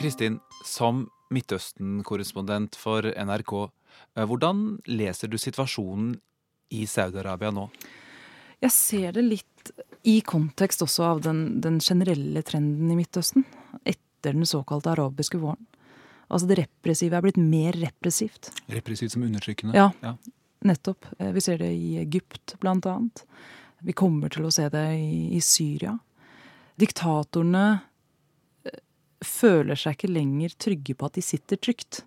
Kristin, 0.00 0.40
som 0.64 1.04
Midtøsten-korrespondent 1.34 2.78
for 2.78 3.08
NRK, 3.10 3.54
Eh, 4.16 4.24
hvordan 4.24 4.78
leser 4.88 5.30
du 5.30 5.38
situasjonen 5.40 6.14
i 6.74 6.86
Saudi-Arabia 6.88 7.52
nå? 7.54 7.68
Jeg 8.64 8.72
ser 8.72 9.16
det 9.16 9.24
litt 9.26 9.72
i 10.06 10.20
kontekst 10.24 10.82
også 10.86 11.04
av 11.10 11.22
den, 11.26 11.60
den, 11.62 11.80
generelle 11.82 12.42
trenden 12.46 12.92
i 12.92 12.96
Midtøsten. 12.98 13.44
Etter 13.84 14.36
den 14.36 14.48
såkalte 14.48 14.94
arabiske 14.94 15.40
våren. 15.42 15.60
Altså 16.26 16.48
det 16.50 16.58
repressive 16.62 17.18
er 17.18 17.22
blitt 17.22 17.38
mer 17.38 17.76
repressivt. 17.78 18.50
Repressivt 18.72 19.14
som 19.14 19.26
undertrykkende? 19.26 19.76
Ja, 19.78 19.90
ja, 20.02 20.16
nettopp. 20.66 21.06
Eh, 21.18 21.30
vi 21.36 21.44
ser 21.44 21.60
det 21.62 21.70
i 21.74 21.96
Egypt, 22.02 22.56
blant 22.62 22.88
annet. 22.90 23.26
Vi 23.86 23.94
kommer 23.94 24.32
til 24.32 24.48
å 24.48 24.54
se 24.54 24.66
det 24.72 24.86
i, 24.96 25.36
i 25.36 25.42
Syria. 25.44 25.92
Diktatorene 26.80 27.66
føler 29.26 29.78
seg 29.78 29.96
ikke 29.96 30.12
lenger 30.12 30.54
trygge 30.62 30.96
på 30.96 31.08
at 31.08 31.18
de 31.18 31.24
sitter 31.24 31.60
trygt. 31.60 32.04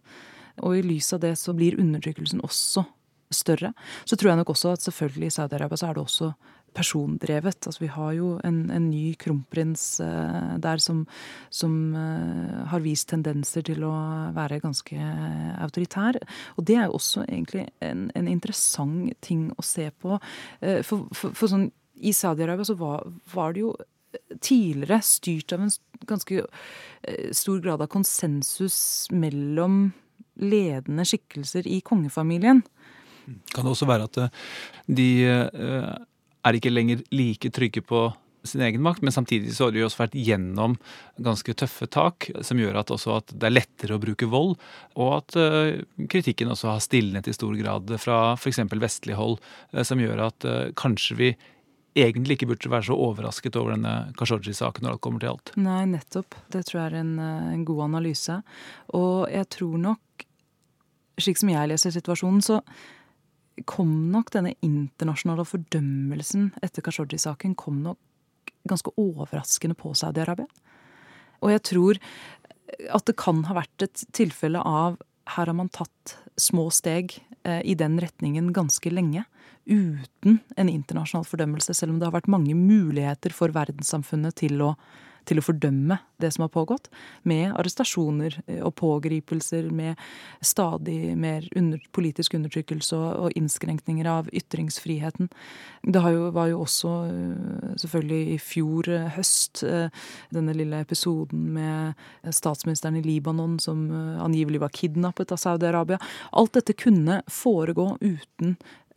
Og 0.64 0.80
i 0.80 0.86
lys 0.86 1.12
av 1.16 1.24
det 1.24 1.36
så 1.40 1.56
blir 1.56 1.80
undertrykkelsen 1.80 2.44
også 2.46 2.86
større. 3.34 3.74
Så 4.10 4.18
tror 4.18 4.32
jeg 4.32 4.42
nok 4.42 4.54
også 4.56 4.74
at 4.74 4.86
selvfølgelig 4.86 5.30
i 5.30 5.36
Saudi-Arabia 5.36 5.78
så 5.80 5.90
er 5.90 5.98
det 5.98 6.04
også 6.04 6.32
persondrevet. 6.76 7.66
Altså 7.66 7.84
vi 7.84 7.90
har 7.92 8.12
jo 8.18 8.30
en, 8.46 8.60
en 8.74 8.90
ny 8.90 9.14
kronprins 9.20 10.00
uh, 10.04 10.56
der 10.62 10.82
som, 10.84 11.04
som 11.50 11.74
uh, 11.96 12.66
har 12.70 12.84
vist 12.86 13.10
tendenser 13.10 13.66
til 13.66 13.84
å 13.88 13.94
være 14.36 14.62
ganske 14.64 15.10
autoritær. 15.64 16.20
Og 16.58 16.68
det 16.70 16.78
er 16.78 16.88
jo 16.88 17.00
også 17.00 17.26
egentlig 17.28 17.68
en, 17.86 18.10
en 18.16 18.30
interessant 18.30 19.14
ting 19.26 19.50
å 19.58 19.66
se 19.66 19.90
på. 20.02 20.20
Uh, 20.62 20.82
for, 20.86 21.08
for, 21.14 21.34
for, 21.34 21.50
sånn 21.52 21.70
i 22.00 22.14
Saudi-Arabia 22.16 22.70
så 22.70 22.78
var, 22.80 23.08
var, 23.34 23.54
det 23.54 23.66
jo 23.66 23.74
tidligere 24.42 25.02
styrt 25.06 25.54
av 25.54 25.66
en 25.66 25.74
ganske 26.10 26.46
stor 27.36 27.60
grad 27.64 27.84
av 27.84 27.90
konsensus 27.92 28.80
mellom 29.12 29.90
ledende 30.40 31.06
skikkelser 31.08 31.68
i 31.68 31.82
kongefamilien. 31.86 32.64
Kan 33.54 33.66
det 33.68 33.74
også 33.74 33.90
være 33.90 34.08
at 34.10 34.24
eh, 34.24 34.40
de 34.90 35.12
eh, 35.28 35.94
er 36.46 36.58
ikke 36.58 36.74
lenger 36.74 37.04
like 37.14 37.52
trygge 37.54 37.84
på 37.86 38.10
sin 38.48 38.64
egen 38.64 38.82
makt, 38.82 39.04
men 39.04 39.12
samtidig 39.12 39.52
så 39.54 39.68
har 39.68 39.74
de 39.76 39.84
også 39.84 40.00
vært 40.00 40.16
gjennom 40.16 40.78
ganske 41.20 41.54
tøffe 41.60 41.90
tak, 41.92 42.30
som 42.48 42.62
gjør 42.62 42.80
at, 42.80 42.94
at 42.96 43.34
det 43.36 43.50
er 43.50 43.54
lettere 43.58 43.98
å 43.98 44.02
bruke 44.02 44.30
vold, 44.32 44.56
og 44.96 45.10
at 45.18 45.36
kritikken 46.10 46.54
også 46.54 46.70
har 46.72 46.80
stilnet 46.82 47.28
i 47.28 47.36
stor 47.36 47.52
grad 47.60 47.92
fra 48.00 48.22
f.eks. 48.40 48.62
vestlig 48.80 49.20
hold, 49.20 49.42
som 49.84 50.00
gjør 50.00 50.24
at 50.30 50.48
kanskje 50.80 51.20
vi 51.20 51.30
egentlig 51.98 52.38
ikke 52.38 52.52
burde 52.52 52.72
være 52.72 52.90
så 52.90 52.98
overrasket 52.98 53.58
over 53.60 53.74
denne 53.76 53.94
Khashoggi-saken 54.20 54.86
når 54.86 54.98
det 54.98 55.04
kommer 55.06 55.24
til 55.24 55.32
alt. 55.34 55.54
Nei, 55.60 55.82
nettopp. 55.90 56.38
Det 56.54 56.66
tror 56.68 56.82
jeg 56.82 56.92
er 56.92 57.00
en, 57.02 57.16
en 57.20 57.66
god 57.68 57.86
analyse. 57.90 58.40
Og 58.98 59.26
jeg 59.34 59.50
tror 59.58 59.78
nok 59.82 60.26
slik 61.20 61.40
som 61.40 61.52
jeg 61.52 61.70
leser 61.72 61.94
situasjonen, 61.94 62.42
så 62.44 62.62
kom 63.68 63.92
nok 64.14 64.32
denne 64.32 64.56
internasjonale 64.64 65.44
fordømmelsen 65.48 66.54
etter 66.64 66.86
Khashoggi-saken 66.86 67.58
kom 67.60 67.82
nok 67.84 68.54
ganske 68.70 68.94
overraskende 69.00 69.76
på 69.80 69.92
Saudi-Arabia. 69.98 70.48
Og 71.44 71.54
jeg 71.54 71.64
tror 71.68 72.00
at 72.94 73.06
det 73.10 73.18
kan 73.20 73.44
ha 73.50 73.58
vært 73.58 73.84
et 73.88 74.04
tilfelle 74.16 74.62
av 74.62 75.00
her 75.36 75.50
har 75.50 75.58
man 75.58 75.72
tatt 75.74 76.16
små 76.40 76.70
steg 76.74 77.18
eh, 77.44 77.62
i 77.66 77.76
den 77.78 78.00
retningen 78.02 78.54
ganske 78.56 78.92
lenge. 78.94 79.26
Uten 79.70 80.40
en 80.58 80.72
internasjonal 80.72 81.28
fordømmelse, 81.30 81.76
selv 81.78 81.94
om 81.94 82.00
det 82.02 82.10
har 82.10 82.18
vært 82.18 82.32
mange 82.32 82.56
muligheter 82.58 83.36
for 83.36 83.54
verdenssamfunnet 83.56 84.42
til 84.42 84.66
å 84.66 84.74
til 85.30 85.40
å 85.40 85.46
fordømme 85.46 86.00
det 86.20 86.32
som 86.34 86.44
har 86.44 86.52
pågått, 86.52 86.90
med 87.28 87.54
arrestasjoner 87.58 88.36
eh, 88.46 88.62
og 88.66 88.74
pågripelser, 88.80 89.70
med 89.74 90.00
stadig 90.46 91.16
mer 91.20 91.46
under, 91.58 91.82
politisk 91.96 92.36
undertrykkelse 92.38 92.98
og, 92.98 93.10
og, 93.26 93.38
innskrenkninger 93.40 94.10
av 94.10 94.30
ytringsfriheten. 94.36 95.30
Det 95.84 96.04
jo, 96.16 96.28
var 96.36 96.50
jo 96.52 96.64
også 96.66 96.94
eh, 97.12 97.70
selvfølgelig 97.84 98.36
i 98.36 98.40
fjor 98.44 98.92
eh, 98.96 99.08
høst 99.16 99.64
denne 100.34 100.54
lille 100.56 100.82
episoden 100.84 101.48
med 101.56 102.34
statsministeren 102.36 102.98
i 103.00 103.04
Libanon 103.04 103.58
som 103.62 103.82
angivelig 104.24 104.62
var 104.64 104.74
kidnappet 104.76 105.34
av 105.34 105.40
Saudi-Arabia. 105.42 106.00
Alt 106.40 106.56
dette 106.58 106.76
kunne 106.78 107.22
foregå 107.32 107.92
uten 108.02 108.56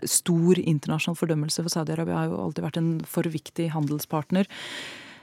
stor 0.09 0.59
internasjonal 0.59 1.19
fordømmelse, 1.19 1.63
for 1.65 1.73
Saudi-Arabia 1.73 2.19
har 2.19 2.31
jo 2.31 2.41
alltid 2.47 2.67
vært 2.67 2.81
en 2.81 2.93
for 3.09 3.29
viktig 3.29 3.71
handelspartner. 3.75 4.51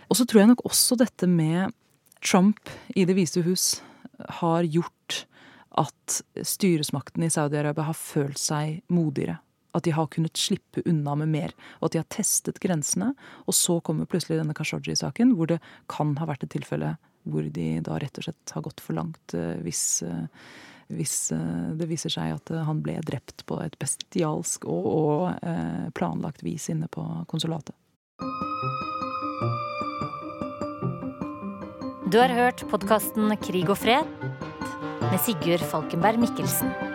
Og 0.10 0.18
så 0.18 0.26
tror 0.26 0.44
jeg 0.44 0.52
nok 0.54 0.66
også 0.68 0.98
dette 1.00 1.30
med 1.30 1.76
Trump 2.26 2.72
i 2.96 3.06
Det 3.08 3.16
hvite 3.16 3.44
hus 3.46 3.82
har 4.42 4.66
gjort 4.68 5.24
at 5.80 6.22
styresmakten 6.44 7.24
i 7.24 7.32
Saudi-Arabia 7.32 7.88
har 7.88 7.98
følt 7.98 8.40
seg 8.42 8.82
modigere. 8.92 9.38
At 9.78 9.86
de 9.86 9.94
har 9.94 10.10
kunnet 10.10 10.40
slippe 10.40 10.82
unna 10.90 11.14
med 11.20 11.30
mer, 11.30 11.54
og 11.80 11.90
at 11.90 11.94
de 11.94 12.02
har 12.02 12.10
testet 12.10 12.58
grensene. 12.60 13.14
Og 13.46 13.56
så 13.56 13.78
kommer 13.86 14.10
plutselig 14.10 14.40
denne 14.40 14.56
Khashoggi-saken, 14.58 15.36
hvor 15.38 15.52
det 15.52 15.60
kan 15.92 16.16
ha 16.20 16.28
vært 16.30 16.48
et 16.48 16.56
tilfelle 16.58 16.96
hvor 17.30 17.46
de 17.54 17.68
da 17.86 18.00
rett 18.02 18.18
og 18.18 18.26
slett 18.26 18.54
har 18.56 18.64
gått 18.66 18.82
for 18.82 18.98
langt 18.98 19.36
eh, 19.38 19.60
hvis 19.62 20.02
eh, 20.08 20.26
hvis 20.90 21.32
eh, 21.36 21.70
det 21.78 21.88
viser 21.90 22.14
seg 22.14 22.34
at 22.36 22.52
eh, 22.54 22.66
han 22.66 22.82
ble 22.86 22.98
drept 23.06 23.46
på 23.50 23.60
et 23.64 23.78
bestialsk 23.82 24.66
og, 24.70 24.90
og 24.90 25.46
eh, 25.46 25.88
planlagt 25.98 26.44
vis 26.46 26.70
inne 26.74 26.90
på 26.92 27.06
konsulatet. 27.30 27.76
Du 32.10 32.18
har 32.18 32.34
hørt 32.34 32.66
podkasten 32.72 33.30
Krig 33.46 33.70
og 33.70 33.78
fred 33.78 34.08
med 35.06 35.20
Sigurd 35.22 35.62
Falkenberg 35.70 36.24
Mikkelsen. 36.26 36.89